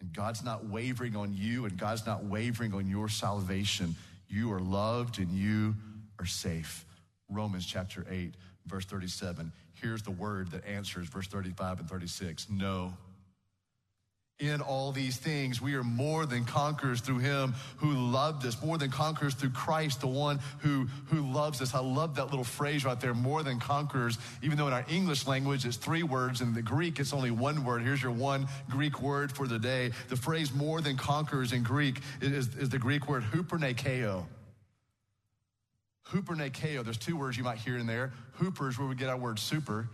And 0.00 0.12
God's 0.12 0.42
not 0.42 0.66
wavering 0.66 1.14
on 1.14 1.32
you, 1.32 1.64
and 1.64 1.78
God's 1.78 2.04
not 2.06 2.24
wavering 2.24 2.74
on 2.74 2.88
your 2.88 3.08
salvation. 3.08 3.94
You 4.28 4.52
are 4.52 4.60
loved 4.60 5.18
and 5.18 5.30
you 5.30 5.76
are 6.18 6.26
safe. 6.26 6.84
Romans 7.28 7.64
chapter 7.64 8.04
8, 8.10 8.34
verse 8.66 8.84
37. 8.84 9.52
Here's 9.80 10.02
the 10.02 10.10
word 10.10 10.50
that 10.50 10.66
answers 10.66 11.06
verse 11.06 11.28
35 11.28 11.80
and 11.80 11.88
36. 11.88 12.48
No 12.50 12.94
in 14.42 14.60
all 14.60 14.90
these 14.90 15.16
things. 15.16 15.62
We 15.62 15.74
are 15.74 15.84
more 15.84 16.26
than 16.26 16.44
conquerors 16.44 17.00
through 17.00 17.18
him 17.18 17.54
who 17.76 17.92
loved 17.92 18.44
us, 18.44 18.60
more 18.60 18.76
than 18.76 18.90
conquerors 18.90 19.34
through 19.34 19.50
Christ, 19.50 20.00
the 20.00 20.08
one 20.08 20.40
who, 20.58 20.88
who 21.06 21.32
loves 21.32 21.62
us. 21.62 21.74
I 21.74 21.78
love 21.78 22.16
that 22.16 22.26
little 22.26 22.44
phrase 22.44 22.84
right 22.84 23.00
there, 23.00 23.14
more 23.14 23.44
than 23.44 23.60
conquerors, 23.60 24.18
even 24.42 24.58
though 24.58 24.66
in 24.66 24.72
our 24.72 24.84
English 24.90 25.28
language 25.28 25.64
it's 25.64 25.76
three 25.76 26.02
words, 26.02 26.40
in 26.40 26.54
the 26.54 26.62
Greek 26.62 26.98
it's 26.98 27.12
only 27.12 27.30
one 27.30 27.64
word. 27.64 27.82
Here's 27.82 28.02
your 28.02 28.10
one 28.10 28.48
Greek 28.68 29.00
word 29.00 29.30
for 29.30 29.46
the 29.46 29.60
day. 29.60 29.92
The 30.08 30.16
phrase 30.16 30.52
more 30.52 30.80
than 30.80 30.96
conquerors 30.96 31.52
in 31.52 31.62
Greek 31.62 32.00
is, 32.20 32.48
is 32.56 32.68
the 32.68 32.78
Greek 32.78 33.08
word 33.08 33.22
hupernikeo. 33.22 34.26
Hupernikeo, 36.10 36.84
there's 36.84 36.98
two 36.98 37.16
words 37.16 37.38
you 37.38 37.44
might 37.44 37.58
hear 37.58 37.78
in 37.78 37.86
there. 37.86 38.12
Hooper 38.32 38.68
is 38.68 38.76
where 38.76 38.88
we 38.88 38.96
get 38.96 39.08
our 39.08 39.16
word 39.16 39.38
super, 39.38 39.88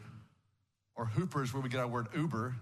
or 0.96 1.04
hooper 1.04 1.42
is 1.42 1.52
where 1.52 1.62
we 1.62 1.68
get 1.68 1.80
our 1.80 1.86
word 1.86 2.06
uber. 2.16 2.54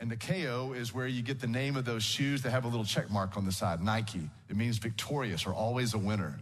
And 0.00 0.10
the 0.10 0.16
KO 0.16 0.74
is 0.76 0.94
where 0.94 1.08
you 1.08 1.22
get 1.22 1.40
the 1.40 1.48
name 1.48 1.76
of 1.76 1.84
those 1.84 2.04
shoes 2.04 2.42
that 2.42 2.50
have 2.50 2.64
a 2.64 2.68
little 2.68 2.84
check 2.84 3.10
mark 3.10 3.36
on 3.36 3.44
the 3.44 3.52
side, 3.52 3.82
Nike. 3.82 4.30
It 4.48 4.56
means 4.56 4.78
victorious 4.78 5.44
or 5.44 5.52
always 5.52 5.94
a 5.94 5.98
winner. 5.98 6.38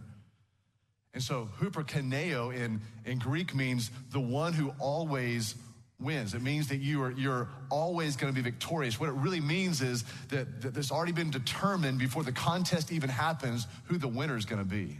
And 1.13 1.23
so 1.23 1.49
hupernikeo 1.59 2.55
in, 2.55 2.81
in 3.05 3.17
Greek 3.17 3.55
means 3.55 3.89
the 4.11 4.19
one 4.19 4.53
who 4.53 4.71
always 4.77 5.55
wins. 5.99 6.35
It 6.35 6.43
means 6.43 6.67
that 6.67 6.77
you 6.77 7.01
are, 7.01 7.11
you're 7.11 7.49
always 7.71 8.15
going 8.15 8.31
to 8.31 8.35
be 8.35 8.47
victorious. 8.47 8.99
What 8.99 9.09
it 9.09 9.15
really 9.15 9.41
means 9.41 9.81
is 9.81 10.03
that, 10.29 10.61
that 10.61 10.91
already 10.91 11.11
been 11.11 11.31
determined 11.31 11.97
before 11.97 12.23
the 12.23 12.31
contest 12.31 12.91
even 12.91 13.09
happens 13.09 13.65
who 13.85 13.97
the 13.97 14.07
winner 14.07 14.37
is 14.37 14.45
going 14.45 14.61
to 14.61 14.67
be. 14.67 14.99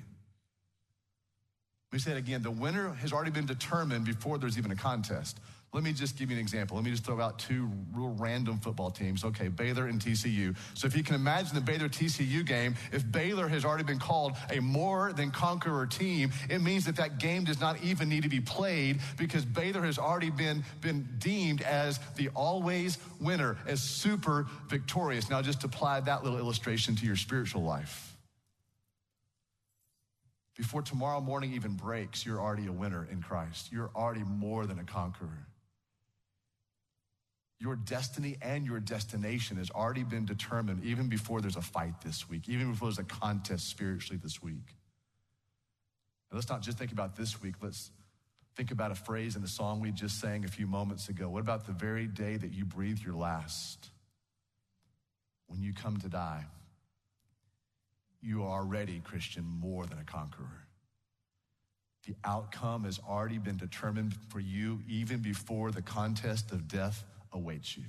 Let 1.91 1.93
me 1.93 2.00
say 2.00 2.12
it 2.12 2.17
again. 2.17 2.41
The 2.41 2.52
winner 2.52 2.93
has 2.96 3.13
already 3.13 3.32
been 3.32 3.46
determined 3.46 4.06
before 4.06 4.38
there's 4.38 4.58
even 4.58 4.72
a 4.72 4.76
contest. 4.76 5.39
Let 5.73 5.84
me 5.84 5.91
just 5.91 6.17
give 6.17 6.32
you 6.32 6.38
an 6.38 6.41
example. 6.41 6.77
Let 6.77 6.86
me 6.86 6.91
just 6.91 7.03
throw 7.03 7.19
out 7.19 7.39
two 7.39 7.69
real 7.93 8.15
random 8.17 8.58
football 8.58 8.89
teams. 8.89 9.25
Okay, 9.25 9.49
Baylor 9.49 9.88
and 9.88 10.01
TCU. 10.01 10.56
So 10.73 10.88
if 10.88 10.95
you 10.95 11.03
can 11.03 11.13
imagine 11.13 11.53
the 11.56 11.62
Baylor 11.62 11.89
TCU 11.89 12.45
game, 12.45 12.75
if 12.93 13.10
Baylor 13.12 13.49
has 13.49 13.65
already 13.65 13.84
been 13.84 13.99
called 13.99 14.38
a 14.49 14.62
more 14.62 15.12
than 15.12 15.30
conqueror 15.30 15.86
team, 15.86 16.32
it 16.49 16.60
means 16.60 16.86
that 16.86 16.95
that 16.95 17.19
game 17.19 17.43
does 17.43 17.60
not 17.60 17.84
even 17.84 18.08
need 18.08 18.23
to 18.23 18.30
be 18.30 18.39
played 18.39 19.01
because 19.17 19.43
Baylor 19.43 19.82
has 19.82 19.99
already 19.99 20.30
been, 20.30 20.63
been 20.80 21.08
deemed 21.19 21.62
as 21.62 21.99
the 22.15 22.30
always 22.30 22.97
winner, 23.19 23.58
as 23.67 23.82
super 23.82 24.47
victorious. 24.69 25.30
Now 25.30 25.41
just 25.41 25.65
apply 25.65 25.99
that 25.99 26.23
little 26.23 26.39
illustration 26.39 26.95
to 26.95 27.06
your 27.06 27.17
spiritual 27.17 27.62
life. 27.62 28.15
Before 30.56 30.82
tomorrow 30.82 31.19
morning 31.19 31.53
even 31.53 31.73
breaks, 31.73 32.25
you're 32.25 32.39
already 32.39 32.67
a 32.67 32.71
winner 32.71 33.08
in 33.12 33.21
Christ. 33.21 33.71
You're 33.71 33.91
already 33.95 34.23
more 34.23 34.65
than 34.65 34.80
a 34.80 34.84
conqueror. 34.84 35.45
Your 37.60 37.76
destiny 37.76 38.38
and 38.41 38.65
your 38.65 38.80
destination 38.80 39.58
has 39.58 39.72
already 39.72 40.04
been 40.04 40.26
determined 40.26 40.84
even 40.84 41.10
before 41.10 41.41
there's 41.41 41.56
a 41.56 41.62
fight 41.62 42.02
this 42.02 42.30
week, 42.30 42.48
even 42.48 42.72
before 42.72 42.89
there's 42.89 43.00
a 43.00 43.04
contest 43.04 43.67
spiritually 43.67 44.20
this 44.22 44.43
week. 44.43 44.76
And 46.30 46.38
let's 46.38 46.50
not 46.50 46.62
just 46.62 46.78
think 46.78 46.91
about 46.91 47.15
this 47.15 47.41
week, 47.41 47.56
let's 47.62 47.89
think 48.56 48.72
about 48.72 48.91
a 48.91 48.96
phrase 48.96 49.36
in 49.36 49.41
the 49.41 49.48
song 49.48 49.80
we 49.80 49.91
just 49.91 50.20
sang 50.20 50.46
a 50.46 50.48
few 50.48 50.67
moments 50.67 51.10
ago. 51.10 51.30
What 51.30 51.41
about 51.41 51.65
the 51.65 51.72
very 51.72 52.06
day 52.06 52.38
that 52.38 52.54
you 52.54 52.63
breathe 52.65 53.00
your 53.00 53.15
last? 53.15 53.89
When 55.48 55.62
you 55.62 55.74
come 55.74 55.98
to 55.98 56.10
die, 56.10 56.46
you 58.22 58.43
are 58.43 58.60
already, 58.60 59.00
Christian, 59.00 59.43
more 59.43 59.86
than 59.86 59.98
a 59.98 60.04
conqueror. 60.04 60.67
The 62.06 62.15
outcome 62.24 62.84
has 62.84 63.00
already 63.08 63.38
been 63.38 63.58
determined 63.58 64.15
for 64.30 64.39
you 64.39 64.80
even 64.88 65.20
before 65.20 65.72
the 65.72 65.82
contest 65.82 66.52
of 66.52 66.67
death 66.67 67.04
awaits 67.38 67.78
you. 67.78 67.84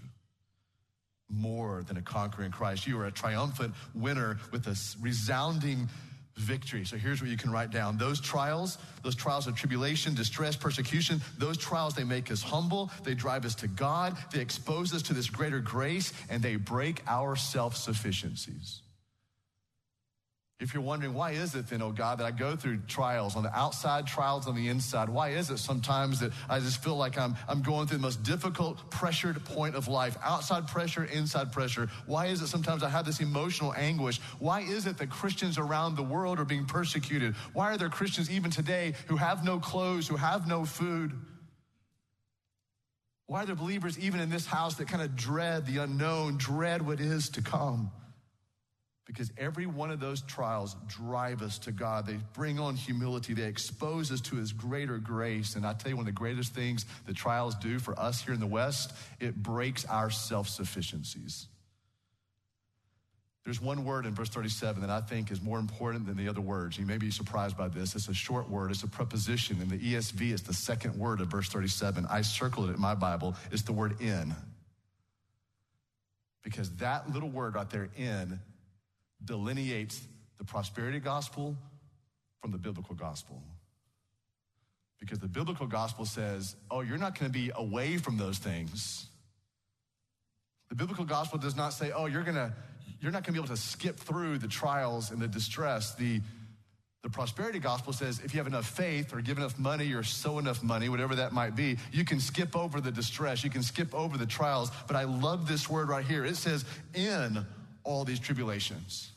More 1.29 1.83
than 1.87 1.97
a 1.97 2.03
conqueror 2.03 2.45
in 2.45 2.53
Christ. 2.53 2.87
You 2.87 2.99
are 3.01 3.07
a 3.07 3.13
triumphant 3.13 3.75
winner 3.95 4.39
with 4.53 4.67
a 4.67 4.79
resounding 5.03 5.89
victory. 6.37 6.85
So 6.85 6.97
here's 6.97 7.21
what 7.21 7.31
you 7.31 7.37
can 7.37 7.51
write 7.51 7.71
down. 7.71 7.99
Those 7.99 8.21
trials, 8.21 8.79
those 9.03 9.15
trials 9.15 9.47
of 9.47 9.57
tribulation, 9.57 10.15
distress, 10.15 10.57
persecution, 10.57 11.21
those 11.37 11.59
trials, 11.59 11.95
they 11.95 12.05
make 12.05 12.31
us 12.31 12.43
humble. 12.43 12.91
They 13.03 13.15
drive 13.15 13.45
us 13.45 13.55
to 13.57 13.69
God. 13.69 14.17
They 14.33 14.41
expose 14.41 14.95
us 14.95 15.03
to 15.03 15.15
this 15.15 15.29
greater 15.29 15.59
grace 15.59 16.13
and 16.31 16.43
they 16.43 16.57
break 16.57 17.03
our 17.07 17.37
self 17.37 17.77
sufficiencies. 17.77 18.83
If 20.61 20.75
you're 20.75 20.83
wondering, 20.83 21.15
why 21.15 21.31
is 21.31 21.55
it 21.55 21.69
then, 21.69 21.83
oh 21.83 21.93
God, 21.93 22.19
that 22.19 22.25
I 22.25 22.33
go 22.33 22.57
through 22.57 22.79
trials 22.89 23.37
on 23.37 23.45
the 23.45 23.57
outside, 23.57 24.09
trials 24.09 24.49
on 24.49 24.57
the 24.57 24.67
inside? 24.67 25.09
Why 25.09 25.29
is 25.29 25.51
it 25.51 25.59
sometimes 25.59 26.19
that 26.19 26.33
I 26.49 26.59
just 26.59 26.83
feel 26.83 26.97
like 26.97 27.17
I'm, 27.17 27.37
I'm 27.47 27.63
going 27.63 27.87
through 27.87 27.99
the 27.99 28.03
most 28.03 28.25
difficult, 28.25 28.91
pressured 28.91 29.45
point 29.45 29.77
of 29.77 29.87
life? 29.87 30.17
Outside 30.21 30.67
pressure, 30.67 31.05
inside 31.05 31.53
pressure. 31.53 31.89
Why 32.07 32.27
is 32.27 32.43
it 32.43 32.49
sometimes 32.49 32.83
I 32.83 32.89
have 32.89 33.07
this 33.07 33.21
emotional 33.21 33.73
anguish? 33.75 34.19
Why 34.41 34.63
is 34.63 34.87
it 34.87 34.99
that 34.99 35.11
Christians 35.11 35.59
around 35.59 35.95
the 35.95 36.03
world 36.03 36.41
are 36.41 36.45
being 36.45 36.67
persecuted? 36.67 37.37
Why 37.53 37.73
are 37.73 37.77
there 37.77 37.89
Christians 37.89 38.29
even 38.29 38.51
today 38.51 38.95
who 39.07 39.17
have 39.17 39.45
no 39.45 39.61
clothes, 39.61 40.09
who 40.09 40.17
have 40.17 40.49
no 40.49 40.65
food? 40.65 41.13
Why 43.27 43.45
are 43.45 43.47
there 43.47 43.55
believers 43.55 43.97
even 44.01 44.19
in 44.19 44.29
this 44.29 44.47
house 44.47 44.75
that 44.77 44.89
kind 44.89 45.03
of 45.03 45.15
dread 45.15 45.67
the 45.67 45.79
unknown, 45.79 46.37
dread 46.37 46.85
what 46.85 46.99
is 46.99 47.29
to 47.31 47.43
come? 47.43 47.93
Because 49.09 49.33
every 49.39 49.65
one 49.65 49.91
of 49.91 50.01
those 50.01 50.21
trials 50.21 50.77
drive 50.87 51.41
us 51.41 51.59
to 51.61 51.73
God. 51.73 52.07
They 52.07 52.19
bring 52.35 52.61
on 52.61 52.77
humility. 52.77 53.33
They 53.33 53.45
expose 53.45 54.13
us 54.13 54.21
to 54.21 54.37
His 54.37 54.53
greater 54.53 54.99
grace. 54.99 55.57
And 55.57 55.67
I 55.67 55.73
tell 55.73 55.91
you, 55.91 55.97
one 55.97 56.03
of 56.03 56.07
the 56.07 56.13
greatest 56.13 56.55
things 56.55 56.85
the 57.07 57.15
trials 57.15 57.55
do 57.55 57.79
for 57.79 57.99
us 57.99 58.23
here 58.23 58.35
in 58.35 58.39
the 58.39 58.47
West, 58.47 58.93
it 59.19 59.35
breaks 59.35 59.87
our 59.87 60.11
self 60.11 60.47
sufficiencies. 60.47 61.47
There's 63.45 63.63
one 63.63 63.87
word 63.87 64.05
in 64.05 64.15
verse 64.15 64.29
37 64.29 64.83
that 64.83 64.91
I 64.91 65.01
think 65.01 65.31
is 65.31 65.41
more 65.41 65.59
important 65.59 66.07
than 66.07 66.19
the 66.19 66.29
other 66.29 66.43
words. 66.43 66.77
You 66.77 66.85
may 66.85 66.99
be 66.99 67.11
surprised 67.11 67.57
by 67.57 67.69
this. 67.69 67.95
It's 67.95 68.09
a 68.09 68.15
short 68.15 68.51
word, 68.51 68.71
it's 68.71 68.83
a 68.83 68.89
preposition. 68.89 69.63
In 69.63 69.71
the 69.71 69.79
ESV, 69.79 70.33
it's 70.33 70.43
the 70.43 70.53
second 70.53 70.99
word 70.99 71.23
of 71.23 71.29
verse 71.29 71.49
37. 71.49 72.07
I 72.11 72.21
circled 72.21 72.69
it 72.69 72.75
in 72.75 72.81
my 72.81 72.95
Bible. 72.95 73.35
It's 73.51 73.63
the 73.63 73.73
word 73.73 74.03
in. 74.03 74.37
Because 76.45 76.69
that 76.73 77.11
little 77.11 77.31
word 77.31 77.55
right 77.55 77.71
there, 77.71 77.89
in, 77.97 78.39
delineates 79.25 80.01
the 80.39 80.45
prosperity 80.45 81.01
gospel 81.01 81.57
from 82.41 82.53
the 82.53 82.59
biblical 82.59 82.95
gospel. 82.95 83.43
Because 85.01 85.19
the 85.19 85.29
biblical 85.29 85.67
gospel 85.67 86.05
says, 86.05 86.57
oh, 86.71 86.81
you're 86.81 86.99
not 86.99 87.19
going 87.19 87.31
to 87.31 87.39
be 87.39 87.51
away 87.55 87.99
from 87.99 88.17
those 88.17 88.39
things. 88.39 89.07
The 90.69 90.75
biblical 90.75 91.05
gospel 91.05 91.39
does 91.39 91.57
not 91.57 91.73
say, 91.73 91.93
oh, 91.93 92.07
you're 92.07 92.23
to 92.25 92.53
you're 93.01 93.13
not 93.13 93.23
going 93.23 93.33
to 93.35 93.41
be 93.41 93.45
able 93.47 93.55
to 93.55 93.61
skip 93.61 93.97
through 93.97 94.39
the 94.39 94.49
trials 94.49 95.13
and 95.13 95.23
the 95.23 95.29
distress. 95.29 95.95
The 95.95 96.21
the 97.05 97.09
prosperity 97.09 97.61
gospel 97.61 97.93
says 97.93 98.21
if 98.25 98.35
you 98.35 98.39
have 98.39 98.49
enough 98.49 98.69
faith 98.69 99.15
or 99.15 99.21
give 99.21 99.39
enough 99.39 99.59
money 99.59 99.93
or 99.93 100.03
sow 100.03 100.39
enough 100.39 100.63
money, 100.65 100.89
whatever 100.89 101.15
that 101.15 101.33
might 101.33 101.55
be, 101.55 101.79
you 101.93 102.05
can 102.05 102.19
skip 102.19 102.57
over 102.57 102.81
the 102.81 102.91
distress, 102.91 103.45
you 103.45 103.51
can 103.51 103.63
skip 103.63 103.95
over 103.95 104.19
the 104.19 104.27
trials. 104.27 104.71
But 104.89 104.97
I 104.97 105.05
love 105.05 105.47
this 105.47 105.71
word 105.71 105.89
right 105.89 106.05
here. 106.05 106.25
It 106.25 106.37
says, 106.37 106.65
in 106.95 107.47
all 107.89 108.05
these 108.05 108.21
tribulations. 108.21 109.11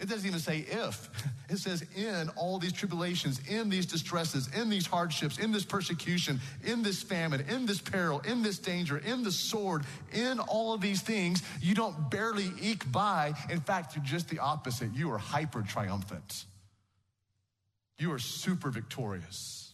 It 0.00 0.08
doesn't 0.08 0.26
even 0.26 0.40
say 0.40 0.66
if. 0.68 1.08
It 1.50 1.56
says 1.56 1.82
in 1.96 2.28
all 2.36 2.58
these 2.58 2.74
tribulations, 2.74 3.40
in 3.48 3.70
these 3.70 3.86
distresses, 3.86 4.50
in 4.54 4.68
these 4.68 4.86
hardships, 4.86 5.38
in 5.38 5.50
this 5.50 5.64
persecution, 5.64 6.40
in 6.62 6.82
this 6.82 7.02
famine, 7.02 7.42
in 7.48 7.64
this 7.64 7.80
peril, 7.80 8.20
in 8.28 8.42
this 8.42 8.58
danger, 8.58 8.98
in 8.98 9.22
the 9.22 9.32
sword, 9.32 9.84
in 10.12 10.40
all 10.40 10.74
of 10.74 10.82
these 10.82 11.00
things, 11.00 11.42
you 11.62 11.74
don't 11.74 12.10
barely 12.10 12.50
eke 12.60 12.92
by. 12.92 13.32
In 13.48 13.60
fact, 13.60 13.96
you're 13.96 14.04
just 14.04 14.28
the 14.28 14.40
opposite. 14.40 14.92
You 14.94 15.10
are 15.10 15.16
hyper 15.16 15.62
triumphant. 15.62 16.44
You 17.96 18.12
are 18.12 18.18
super 18.18 18.70
victorious. 18.70 19.72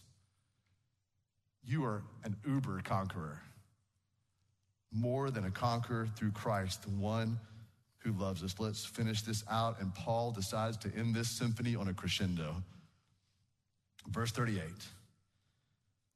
You 1.65 1.83
are 1.83 2.03
an 2.23 2.37
uber 2.47 2.79
conqueror. 2.85 3.41
More 4.93 5.29
than 5.29 5.43
a 5.43 5.51
conqueror 5.51 6.07
through 6.15 6.31
Christ, 6.31 6.83
the 6.83 6.89
one 6.91 7.37
who 8.05 8.11
loves 8.13 8.43
us. 8.43 8.55
Let's 8.59 8.85
finish 8.85 9.23
this 9.23 9.43
out. 9.49 9.81
And 9.81 9.93
Paul 9.93 10.31
decides 10.31 10.77
to 10.77 10.91
end 10.95 11.15
this 11.15 11.29
symphony 11.29 11.75
on 11.75 11.87
a 11.87 11.93
crescendo. 11.93 12.55
Verse 14.07 14.31
38 14.31 14.61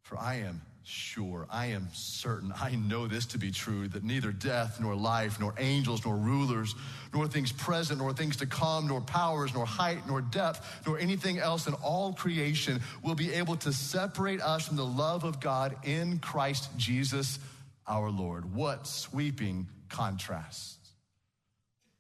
For 0.04 0.18
I 0.18 0.36
am 0.36 0.62
sure, 0.84 1.48
I 1.52 1.68
am 1.68 1.88
certain, 1.94 2.54
I 2.56 2.76
know 2.76 3.08
this 3.08 3.26
to 3.28 3.38
be 3.38 3.52
true 3.52 3.88
that 3.90 4.04
neither 4.04 4.32
death, 4.32 4.80
nor 4.80 4.96
life, 4.96 5.40
nor 5.40 5.54
angels, 5.58 6.06
nor 6.06 6.16
rulers, 6.16 6.76
nor 7.14 7.28
things 7.28 7.52
present, 7.52 8.00
nor 8.00 8.14
things 8.14 8.38
to 8.38 8.46
come, 8.46 8.88
nor 8.88 9.02
powers, 9.02 9.54
nor 9.54 9.66
height, 9.66 10.08
nor 10.08 10.22
depth, 10.22 10.82
nor 10.88 10.98
anything 11.00 11.40
else 11.40 11.68
in 11.68 11.74
all 11.76 12.14
creation 12.14 12.82
will 13.04 13.16
be 13.16 13.34
able 13.34 13.56
to 13.58 13.74
separate 13.74 14.42
us 14.42 14.68
from 14.68 14.78
the 14.78 14.86
love 14.86 15.24
of 15.24 15.40
God 15.40 15.76
in 15.84 16.20
Christ 16.20 16.70
Jesus 16.78 17.40
our 17.88 18.10
Lord. 18.10 18.54
What 18.54 18.86
sweeping 18.88 19.68
contrast. 19.90 20.79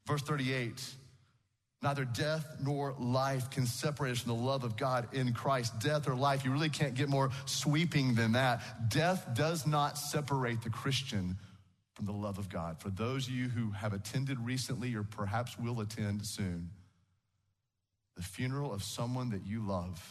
Verse 0.09 0.23
38 0.23 0.83
Neither 1.81 2.03
death 2.03 2.57
nor 2.61 2.93
life 2.99 3.49
can 3.51 3.65
separate 3.65 4.11
us 4.11 4.19
from 4.19 4.35
the 4.35 4.43
love 4.43 4.65
of 4.65 4.75
God 4.75 5.07
in 5.13 5.31
Christ. 5.31 5.79
Death 5.79 6.09
or 6.09 6.15
life, 6.15 6.43
you 6.43 6.51
really 6.51 6.67
can't 6.67 6.93
get 6.93 7.07
more 7.07 7.29
sweeping 7.45 8.15
than 8.15 8.33
that. 8.33 8.89
Death 8.89 9.29
does 9.33 9.65
not 9.65 9.97
separate 9.97 10.61
the 10.61 10.69
Christian 10.69 11.37
from 11.93 12.05
the 12.05 12.11
love 12.11 12.37
of 12.37 12.49
God. 12.49 12.81
For 12.81 12.89
those 12.89 13.27
of 13.27 13.33
you 13.33 13.47
who 13.47 13.71
have 13.71 13.93
attended 13.93 14.39
recently 14.41 14.93
or 14.93 15.03
perhaps 15.03 15.57
will 15.57 15.79
attend 15.79 16.25
soon, 16.25 16.69
the 18.17 18.23
funeral 18.23 18.73
of 18.73 18.83
someone 18.83 19.29
that 19.29 19.45
you 19.45 19.65
love, 19.65 20.01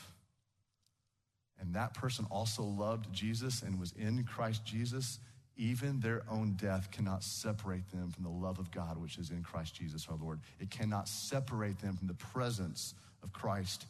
and 1.61 1.75
that 1.75 1.93
person 1.93 2.25
also 2.31 2.63
loved 2.63 3.13
Jesus 3.13 3.63
and 3.63 3.79
was 3.79 3.93
in 3.93 4.25
Christ 4.25 4.65
Jesus, 4.65 5.19
even 5.59 5.99
their 6.01 6.23
own 6.31 6.53
death 6.53 6.91
cannot 6.93 7.23
separate 7.25 7.91
them 7.91 8.11
from 8.11 8.23
the 8.23 8.31
love 8.31 8.59
of 8.59 8.71
God 8.71 8.97
which 8.97 9.19
is 9.19 9.31
in 9.31 9.43
Christ 9.43 9.75
Jesus 9.75 10.07
our 10.09 10.17
Lord. 10.17 10.39
It 10.61 10.71
cannot 10.71 11.09
separate 11.09 11.79
them 11.81 11.97
from 11.97 12.07
the 12.07 12.15
presence 12.15 12.95
of 13.23 13.33
Christ 13.33 13.85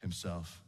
Himself. 0.00 0.60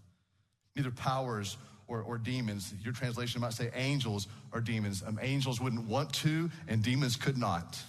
Neither 0.76 0.90
powers 0.90 1.56
or, 1.88 2.02
or 2.02 2.18
demons, 2.18 2.74
your 2.82 2.92
translation 2.92 3.40
might 3.40 3.54
say 3.54 3.70
angels 3.74 4.28
or 4.52 4.60
demons. 4.60 5.02
Um, 5.06 5.18
angels 5.22 5.60
wouldn't 5.60 5.86
want 5.88 6.12
to, 6.14 6.50
and 6.68 6.82
demons 6.82 7.16
could 7.16 7.38
not. 7.38 7.82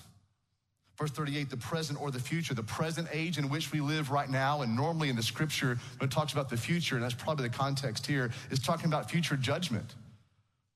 Verse 0.98 1.12
38, 1.12 1.50
the 1.50 1.58
present 1.58 2.02
or 2.02 2.10
the 2.10 2.20
future, 2.20 2.54
the 2.54 2.64
present 2.64 3.10
age 3.12 3.38
in 3.38 3.50
which 3.50 3.74
we 3.74 3.82
live 3.82 4.12
right 4.12 4.30
now, 4.30 4.62
and 4.62 4.76
normally 4.76 5.10
in 5.10 5.18
the 5.18 5.24
scripture, 5.24 5.78
when 5.98 6.10
it 6.10 6.12
talks 6.12 6.32
about 6.32 6.50
the 6.50 6.56
future, 6.56 6.96
and 6.96 7.04
that's 7.04 7.14
probably 7.14 7.48
the 7.48 7.54
context 7.54 8.08
here, 8.08 8.32
is 8.50 8.60
talking 8.60 8.86
about 8.86 9.12
future 9.12 9.36
judgment 9.36 9.94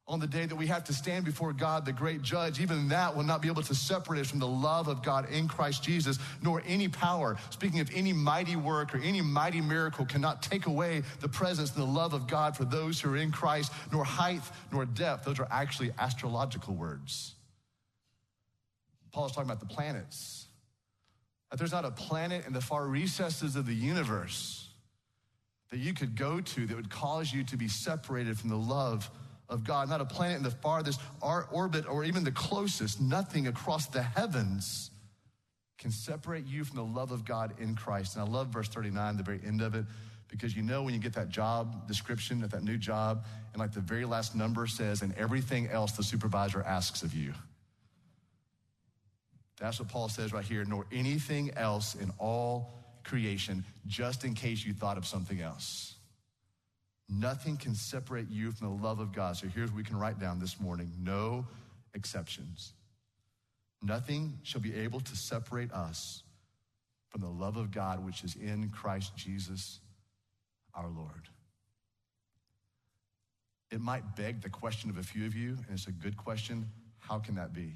on 0.10 0.20
the 0.20 0.28
day 0.28 0.48
that 0.48 0.56
we 0.56 0.66
have 0.66 0.84
to 0.86 0.94
stand 0.94 1.24
before 1.24 1.54
God, 1.54 1.86
the 1.86 1.94
great 1.94 2.24
judge, 2.24 2.60
even 2.60 2.88
that 2.88 3.16
will 3.16 3.24
not 3.24 3.44
be 3.44 3.48
able 3.48 3.62
to 3.62 3.76
separate 3.76 4.20
us 4.20 4.30
from 4.30 4.40
the 4.40 4.48
love 4.48 4.88
of 4.88 5.04
God 5.04 5.30
in 5.30 5.48
Christ 5.48 5.84
Jesus, 5.84 6.18
nor 6.42 6.64
any 6.66 6.88
power. 6.88 7.38
Speaking 7.52 7.80
of 7.80 7.92
any 7.94 8.12
mighty 8.12 8.56
work 8.56 8.96
or 8.96 8.98
any 8.98 9.22
mighty 9.22 9.62
miracle 9.62 10.06
cannot 10.06 10.42
take 10.42 10.66
away 10.66 11.04
the 11.20 11.30
presence 11.30 11.70
and 11.76 11.82
the 11.82 11.92
love 11.92 12.14
of 12.14 12.26
God 12.26 12.58
for 12.58 12.66
those 12.66 13.00
who 13.00 13.14
are 13.14 13.18
in 13.18 13.32
Christ, 13.32 13.72
nor 13.92 14.04
height 14.04 14.42
nor 14.72 14.84
depth. 14.86 15.26
Those 15.26 15.40
are 15.40 15.48
actually 15.52 15.92
astrological 16.00 16.74
words. 16.74 17.36
Paul 19.12 19.28
is 19.28 19.32
talking 19.32 19.50
about 19.50 19.60
the 19.60 19.74
planets. 19.74 20.48
That 21.52 21.60
there's 21.60 21.72
not 21.72 21.86
a 21.86 21.92
planet 21.92 22.48
in 22.48 22.54
the 22.54 22.62
far 22.62 22.88
recesses 22.88 23.56
of 23.56 23.68
the 23.68 23.76
universe 23.76 24.68
that 25.70 25.78
you 25.78 25.94
could 25.94 26.16
go 26.16 26.42
to 26.42 26.66
that 26.66 26.76
would 26.76 26.90
cause 26.90 27.32
you 27.32 27.44
to 27.44 27.58
be 27.58 27.68
separated 27.68 28.40
from 28.40 28.50
the 28.50 28.58
love 28.58 29.10
of 29.50 29.64
God, 29.64 29.90
not 29.90 30.00
a 30.00 30.06
planet 30.06 30.38
in 30.38 30.44
the 30.44 30.52
farthest 30.52 31.02
orbit 31.22 31.88
or 31.88 32.04
even 32.04 32.24
the 32.24 32.32
closest, 32.32 33.02
nothing 33.02 33.48
across 33.48 33.88
the 33.88 34.02
heavens 34.02 34.92
can 35.78 35.92
separate 35.92 36.46
you 36.46 36.64
from 36.64 36.76
the 36.76 36.84
love 36.84 37.12
of 37.12 37.26
God 37.26 37.54
in 37.60 37.74
Christ. 37.76 38.16
And 38.16 38.24
I 38.24 38.28
love 38.28 38.48
verse 38.48 38.68
39, 38.68 39.18
the 39.18 39.24
very 39.24 39.40
end 39.46 39.62
of 39.62 39.76
it, 39.76 39.86
because 40.28 40.56
you 40.56 40.62
know 40.62 40.84
when 40.84 40.94
you 40.94 41.00
get 41.00 41.14
that 41.14 41.30
job 41.30 41.88
description 41.88 42.44
of 42.44 42.52
that 42.52 42.64
new 42.64 42.78
job, 42.78 43.26
and 43.54 43.60
like 43.60 43.74
the 43.74 43.80
very 43.80 44.06
last 44.06 44.36
number 44.36 44.68
says, 44.68 45.02
and 45.02 45.16
everything 45.16 45.68
else 45.70 45.94
the 45.94 46.04
supervisor 46.04 46.62
asks 46.62 47.02
of 47.02 47.14
you. 47.14 47.34
That's 49.58 49.80
what 49.80 49.90
Paul 49.90 50.10
says 50.10 50.32
right 50.32 50.46
here, 50.46 50.64
nor 50.66 50.86
anything 50.92 51.52
else 51.56 51.96
in 51.96 52.12
all 52.20 52.74
creation, 53.04 53.64
just 53.88 54.24
in 54.24 54.34
case 54.34 54.64
you 54.66 54.74
thought 54.74 54.98
of 54.98 55.06
something 55.06 55.42
else. 55.42 55.96
Nothing 57.10 57.58
can 57.58 57.74
separate 57.74 58.30
you 58.30 58.52
from 58.52 58.68
the 58.78 58.84
love 58.84 59.00
of 59.00 59.12
God. 59.12 59.36
So 59.36 59.48
here's 59.48 59.72
what 59.72 59.78
we 59.78 59.84
can 59.84 59.98
write 59.98 60.20
down 60.20 60.40
this 60.40 60.60
morning 60.60 60.92
no 61.02 61.46
exceptions. 61.96 62.74
Nothing 63.82 64.38
shall 64.44 64.62
be 64.62 64.76
able 64.76 65.00
to 65.00 65.16
separate 65.16 65.72
us 65.72 66.24
from 67.10 67.22
the 67.22 67.28
love 67.28 67.58
of 67.58 67.72
God 67.72 68.06
which 68.06 68.24
is 68.24 68.36
in 68.36 68.70
Christ 68.70 69.16
Jesus 69.16 69.80
our 70.76 70.88
Lord. 70.88 71.30
It 73.72 73.82
might 73.82 74.16
beg 74.16 74.42
the 74.42 74.50
question 74.50 74.90
of 74.90 74.98
a 74.98 75.04
few 75.04 75.26
of 75.26 75.36
you, 75.36 75.50
and 75.50 75.68
it's 75.72 75.88
a 75.88 75.92
good 75.92 76.18
question 76.18 76.70
how 77.00 77.18
can 77.18 77.36
that 77.36 77.54
be? 77.54 77.74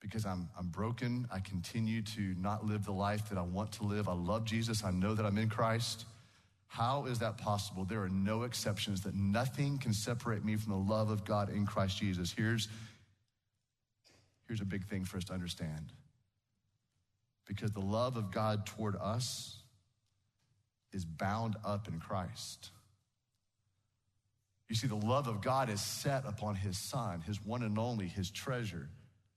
Because 0.00 0.24
I'm, 0.24 0.48
I'm 0.58 0.68
broken. 0.68 1.26
I 1.30 1.40
continue 1.40 2.00
to 2.02 2.34
not 2.38 2.64
live 2.64 2.84
the 2.84 2.92
life 2.92 3.28
that 3.28 3.36
I 3.36 3.42
want 3.42 3.72
to 3.72 3.84
live. 3.84 4.08
I 4.08 4.14
love 4.14 4.44
Jesus. 4.44 4.82
I 4.82 4.92
know 4.92 5.14
that 5.14 5.26
I'm 5.26 5.36
in 5.36 5.50
Christ. 5.50 6.06
How 6.68 7.06
is 7.06 7.18
that 7.18 7.38
possible? 7.38 7.84
There 7.84 8.02
are 8.02 8.10
no 8.10 8.42
exceptions, 8.42 9.00
that 9.02 9.14
nothing 9.14 9.78
can 9.78 9.92
separate 9.92 10.44
me 10.44 10.56
from 10.56 10.72
the 10.72 10.92
love 10.92 11.10
of 11.10 11.24
God 11.24 11.50
in 11.50 11.66
Christ 11.66 11.98
Jesus. 11.98 12.30
Here's, 12.30 12.68
here's 14.46 14.60
a 14.60 14.66
big 14.66 14.86
thing 14.86 15.04
for 15.04 15.16
us 15.16 15.24
to 15.24 15.32
understand. 15.32 15.92
Because 17.46 17.72
the 17.72 17.80
love 17.80 18.16
of 18.16 18.30
God 18.30 18.66
toward 18.66 18.96
us 18.96 19.56
is 20.92 21.04
bound 21.04 21.56
up 21.64 21.88
in 21.88 21.98
Christ. 21.98 22.70
You 24.68 24.76
see, 24.76 24.86
the 24.86 24.94
love 24.94 25.26
of 25.26 25.40
God 25.40 25.70
is 25.70 25.80
set 25.80 26.26
upon 26.26 26.54
his 26.54 26.76
Son, 26.76 27.22
his 27.22 27.42
one 27.42 27.62
and 27.62 27.78
only, 27.78 28.06
his 28.06 28.30
treasure, 28.30 28.90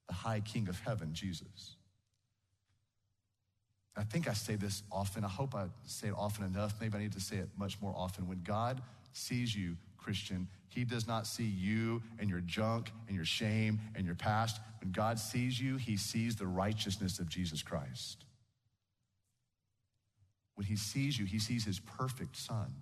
the 0.08 0.13
high 0.13 0.41
King 0.41 0.67
of 0.67 0.78
heaven, 0.82 1.13
Jesus. 1.13 1.78
I 3.97 4.04
think 4.04 4.27
I 4.27 4.34
say 4.34 4.56
this 4.56 4.84
often. 4.91 5.23
I 5.23 5.30
hope 5.30 5.54
I 5.54 5.65
say 5.86 6.08
it 6.08 6.13
often 6.17 6.45
enough. 6.45 6.75
Maybe 6.80 6.95
I 6.95 7.01
need 7.01 7.12
to 7.13 7.19
say 7.19 7.38
it 7.38 7.49
much 7.58 7.82
more 7.82 7.93
often. 7.95 8.27
When 8.27 8.41
God 8.43 8.82
sees 9.13 9.56
you, 9.56 9.75
Christian, 9.97 10.47
He 10.69 10.84
does 10.84 11.08
not 11.08 11.27
see 11.27 11.45
you 11.45 12.01
and 12.17 12.30
your 12.30 12.39
junk 12.41 12.91
and 13.08 13.15
your 13.15 13.25
shame 13.25 13.80
and 13.95 14.06
your 14.06 14.15
past. 14.15 14.62
When 14.80 14.91
God 14.91 15.19
sees 15.19 15.60
you, 15.60 15.75
He 15.75 15.97
sees 15.97 16.36
the 16.36 16.47
righteousness 16.47 17.19
of 17.19 17.27
Jesus 17.27 17.62
Christ. 17.62 18.23
When 20.56 20.65
He 20.65 20.77
sees 20.77 21.19
you, 21.19 21.25
He 21.25 21.39
sees 21.39 21.65
His 21.65 21.80
perfect 21.80 22.38
Son. 22.38 22.73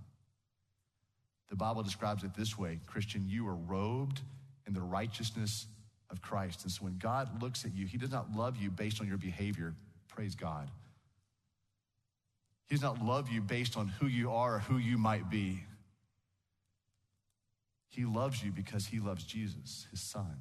The 1.50 1.56
Bible 1.56 1.82
describes 1.82 2.24
it 2.24 2.36
this 2.36 2.58
way 2.58 2.80
Christian, 2.86 3.26
you 3.28 3.48
are 3.48 3.56
robed 3.56 4.22
in 4.67 4.74
the 4.74 4.82
righteousness 4.82 5.65
of 6.12 6.22
Christ. 6.22 6.63
And 6.63 6.72
so 6.72 6.84
when 6.84 6.98
God 7.00 7.41
looks 7.41 7.65
at 7.65 7.74
you, 7.76 7.88
He 7.88 7.98
does 7.98 8.12
not 8.12 8.32
love 8.36 8.58
you 8.58 8.69
based 8.69 9.02
on 9.02 9.08
your 9.08 9.17
behavior. 9.17 9.74
Praise 10.08 10.36
God. 10.36 10.69
He 12.69 12.75
does 12.75 12.84
not 12.84 13.03
love 13.03 13.29
you 13.29 13.41
based 13.41 13.75
on 13.75 13.88
who 13.88 14.05
you 14.05 14.32
are 14.32 14.55
or 14.55 14.60
who 14.60 14.77
you 14.77 14.97
might 14.99 15.29
be. 15.29 15.63
He 17.88 18.05
loves 18.05 18.43
you 18.43 18.51
because 18.51 18.86
he 18.86 18.99
loves 18.99 19.23
Jesus, 19.23 19.88
his 19.89 19.99
son. 20.01 20.38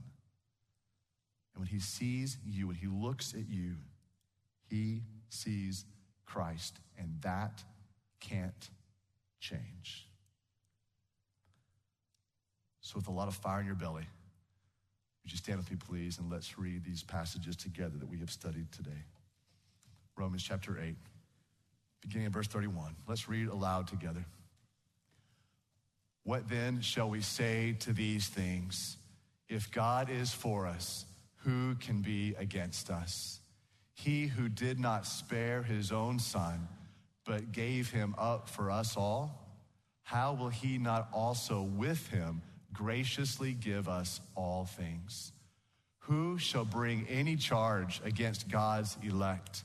And 1.54 1.62
when 1.62 1.66
he 1.68 1.80
sees 1.80 2.36
you, 2.44 2.66
when 2.66 2.76
he 2.76 2.86
looks 2.86 3.32
at 3.32 3.48
you, 3.48 3.76
he 4.68 5.04
sees 5.30 5.86
Christ, 6.26 6.78
and 6.98 7.16
that 7.22 7.64
can't 8.20 8.68
change. 9.40 10.06
So, 12.82 12.96
with 12.96 13.08
a 13.08 13.12
lot 13.12 13.28
of 13.28 13.34
fire 13.34 13.60
in 13.60 13.66
your 13.66 13.74
belly, 13.74 14.06
would 15.22 15.32
you 15.32 15.38
stand 15.38 15.58
with 15.58 15.70
me, 15.70 15.78
please, 15.78 16.18
and 16.18 16.30
let's 16.30 16.58
read 16.58 16.84
these 16.84 17.02
passages 17.02 17.56
together 17.56 17.96
that 17.98 18.08
we 18.08 18.18
have 18.18 18.30
studied 18.30 18.70
today? 18.70 19.04
Romans 20.16 20.42
chapter 20.42 20.78
8 20.78 20.94
beginning 22.00 22.26
in 22.26 22.32
verse 22.32 22.48
31. 22.48 22.96
Let's 23.06 23.28
read 23.28 23.48
aloud 23.48 23.88
together. 23.88 24.24
What 26.24 26.48
then 26.48 26.80
shall 26.80 27.08
we 27.08 27.20
say 27.22 27.76
to 27.80 27.92
these 27.92 28.28
things? 28.28 28.96
If 29.48 29.70
God 29.70 30.10
is 30.10 30.32
for 30.32 30.66
us, 30.66 31.06
who 31.44 31.74
can 31.76 32.02
be 32.02 32.34
against 32.38 32.90
us? 32.90 33.40
He 33.94 34.26
who 34.26 34.48
did 34.48 34.78
not 34.78 35.06
spare 35.06 35.62
his 35.62 35.90
own 35.90 36.18
son, 36.18 36.68
but 37.24 37.52
gave 37.52 37.90
him 37.90 38.14
up 38.18 38.48
for 38.48 38.70
us 38.70 38.96
all, 38.96 39.48
how 40.02 40.34
will 40.34 40.48
he 40.48 40.78
not 40.78 41.08
also 41.12 41.62
with 41.62 42.08
him 42.08 42.42
graciously 42.72 43.52
give 43.52 43.88
us 43.88 44.20
all 44.34 44.64
things? 44.64 45.32
Who 46.00 46.38
shall 46.38 46.64
bring 46.64 47.06
any 47.08 47.36
charge 47.36 48.00
against 48.04 48.48
God's 48.48 48.96
elect? 49.02 49.64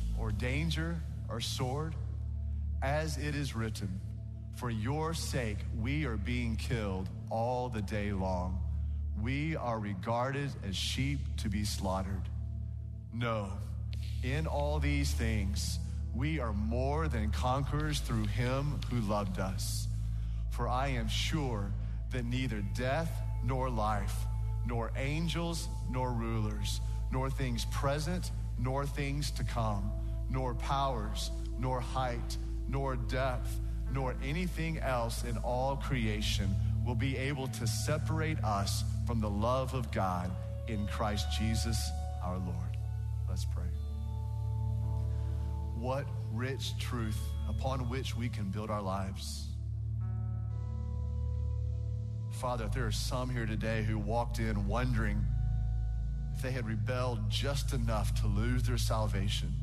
or 0.21 0.31
danger 0.31 1.01
or 1.27 1.41
sword? 1.41 1.95
As 2.81 3.17
it 3.17 3.35
is 3.35 3.55
written, 3.55 3.99
for 4.55 4.69
your 4.69 5.13
sake 5.13 5.57
we 5.81 6.05
are 6.05 6.17
being 6.17 6.55
killed 6.55 7.09
all 7.29 7.67
the 7.67 7.81
day 7.81 8.13
long. 8.13 8.59
We 9.21 9.55
are 9.55 9.79
regarded 9.79 10.51
as 10.67 10.75
sheep 10.75 11.19
to 11.37 11.49
be 11.49 11.65
slaughtered. 11.65 12.29
No, 13.13 13.51
in 14.23 14.47
all 14.47 14.79
these 14.79 15.11
things, 15.11 15.79
we 16.15 16.39
are 16.39 16.53
more 16.53 17.07
than 17.07 17.31
conquerors 17.31 17.99
through 17.99 18.25
him 18.25 18.79
who 18.89 19.01
loved 19.01 19.39
us. 19.39 19.87
For 20.51 20.67
I 20.67 20.89
am 20.89 21.07
sure 21.07 21.71
that 22.11 22.25
neither 22.25 22.61
death 22.75 23.11
nor 23.43 23.69
life, 23.69 24.15
nor 24.65 24.91
angels 24.95 25.67
nor 25.89 26.11
rulers, 26.11 26.81
nor 27.11 27.29
things 27.29 27.65
present 27.65 28.31
nor 28.59 28.85
things 28.85 29.31
to 29.31 29.43
come, 29.43 29.91
nor 30.31 30.55
powers, 30.55 31.31
nor 31.59 31.79
height, 31.79 32.37
nor 32.67 32.95
depth, 32.95 33.59
nor 33.91 34.15
anything 34.23 34.79
else 34.79 35.23
in 35.23 35.37
all 35.37 35.75
creation 35.75 36.55
will 36.85 36.95
be 36.95 37.17
able 37.17 37.47
to 37.47 37.67
separate 37.67 38.41
us 38.43 38.83
from 39.05 39.19
the 39.19 39.29
love 39.29 39.73
of 39.73 39.91
God 39.91 40.31
in 40.67 40.87
Christ 40.87 41.27
Jesus 41.37 41.77
our 42.23 42.37
Lord. 42.37 42.77
Let's 43.29 43.45
pray. 43.45 43.63
What 45.75 46.05
rich 46.31 46.77
truth 46.79 47.19
upon 47.49 47.89
which 47.89 48.15
we 48.15 48.29
can 48.29 48.49
build 48.49 48.69
our 48.69 48.81
lives. 48.81 49.47
Father, 52.31 52.65
if 52.65 52.71
there 52.71 52.85
are 52.85 52.91
some 52.91 53.29
here 53.29 53.45
today 53.45 53.83
who 53.83 53.97
walked 53.97 54.39
in 54.39 54.67
wondering 54.67 55.23
if 56.33 56.41
they 56.41 56.51
had 56.51 56.65
rebelled 56.65 57.29
just 57.29 57.73
enough 57.73 58.19
to 58.21 58.27
lose 58.27 58.63
their 58.63 58.77
salvation, 58.77 59.53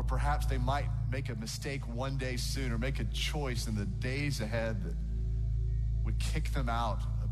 or 0.00 0.02
perhaps 0.02 0.46
they 0.46 0.56
might 0.56 0.88
make 1.12 1.28
a 1.28 1.34
mistake 1.34 1.86
one 1.86 2.16
day 2.16 2.34
soon 2.34 2.72
or 2.72 2.78
make 2.78 3.00
a 3.00 3.04
choice 3.04 3.66
in 3.66 3.74
the 3.74 3.84
days 3.84 4.40
ahead 4.40 4.82
that 4.82 4.94
would 6.06 6.18
kick 6.18 6.50
them 6.52 6.70
out 6.70 7.02
of 7.22 7.28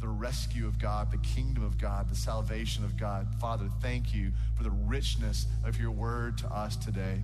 the 0.00 0.08
rescue 0.08 0.66
of 0.66 0.80
God, 0.80 1.12
the 1.12 1.18
kingdom 1.18 1.62
of 1.62 1.78
God, 1.78 2.10
the 2.10 2.16
salvation 2.16 2.82
of 2.82 2.96
God. 2.96 3.28
Father, 3.40 3.68
thank 3.80 4.12
you 4.12 4.32
for 4.56 4.64
the 4.64 4.70
richness 4.72 5.46
of 5.64 5.78
your 5.78 5.92
word 5.92 6.36
to 6.38 6.48
us 6.48 6.74
today. 6.74 7.22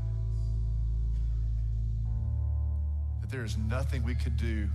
That 3.21 3.31
there 3.31 3.43
is 3.43 3.59
nothing 3.59 4.05
we 4.05 4.15
could 4.15 4.37
do 4.37 4.69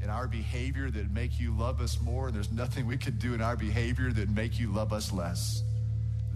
in 0.00 0.10
our 0.10 0.28
behavior 0.28 0.92
that 0.92 1.10
make 1.10 1.40
you 1.40 1.50
love 1.58 1.80
us 1.80 2.00
more, 2.00 2.28
and 2.28 2.36
there's 2.36 2.52
nothing 2.52 2.86
we 2.86 2.96
could 2.96 3.18
do 3.18 3.34
in 3.34 3.40
our 3.40 3.56
behavior 3.56 4.12
that 4.12 4.30
make 4.30 4.60
you 4.60 4.72
love 4.72 4.92
us 4.92 5.10
less. 5.10 5.64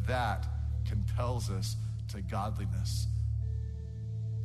That 0.08 0.48
compels 0.84 1.48
us 1.48 1.76
to 2.12 2.20
godliness, 2.20 3.06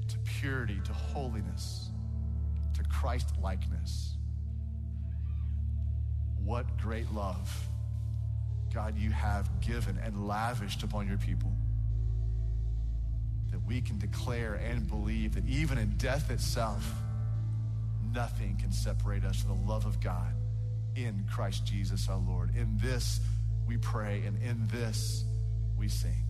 to 0.08 0.18
purity, 0.20 0.80
to 0.86 0.94
holiness, 0.94 1.90
to 2.74 2.84
Christ 2.84 3.30
likeness. 3.42 4.16
What 6.44 6.78
great 6.78 7.12
love, 7.12 7.68
God, 8.74 8.98
you 8.98 9.12
have 9.12 9.60
given 9.60 10.00
and 10.02 10.28
lavished 10.28 10.84
upon 10.84 11.08
your 11.10 11.18
people. 11.18 11.52
That 13.52 13.66
we 13.66 13.82
can 13.82 13.98
declare 13.98 14.54
and 14.54 14.88
believe 14.88 15.36
that 15.36 15.46
even 15.46 15.78
in 15.78 15.98
death 15.98 16.32
itself, 16.32 16.90
nothing 18.14 18.58
can 18.62 18.72
separate 18.72 19.26
us 19.26 19.42
from 19.42 19.58
the 19.58 19.70
love 19.70 19.86
of 19.86 20.00
God 20.00 20.34
in 20.96 21.26
Christ 21.30 21.66
Jesus 21.66 22.08
our 22.08 22.18
Lord. 22.18 22.56
In 22.56 22.78
this 22.82 23.20
we 23.68 23.76
pray, 23.76 24.24
and 24.26 24.42
in 24.42 24.68
this 24.72 25.26
we 25.78 25.90
sing. 25.90 26.27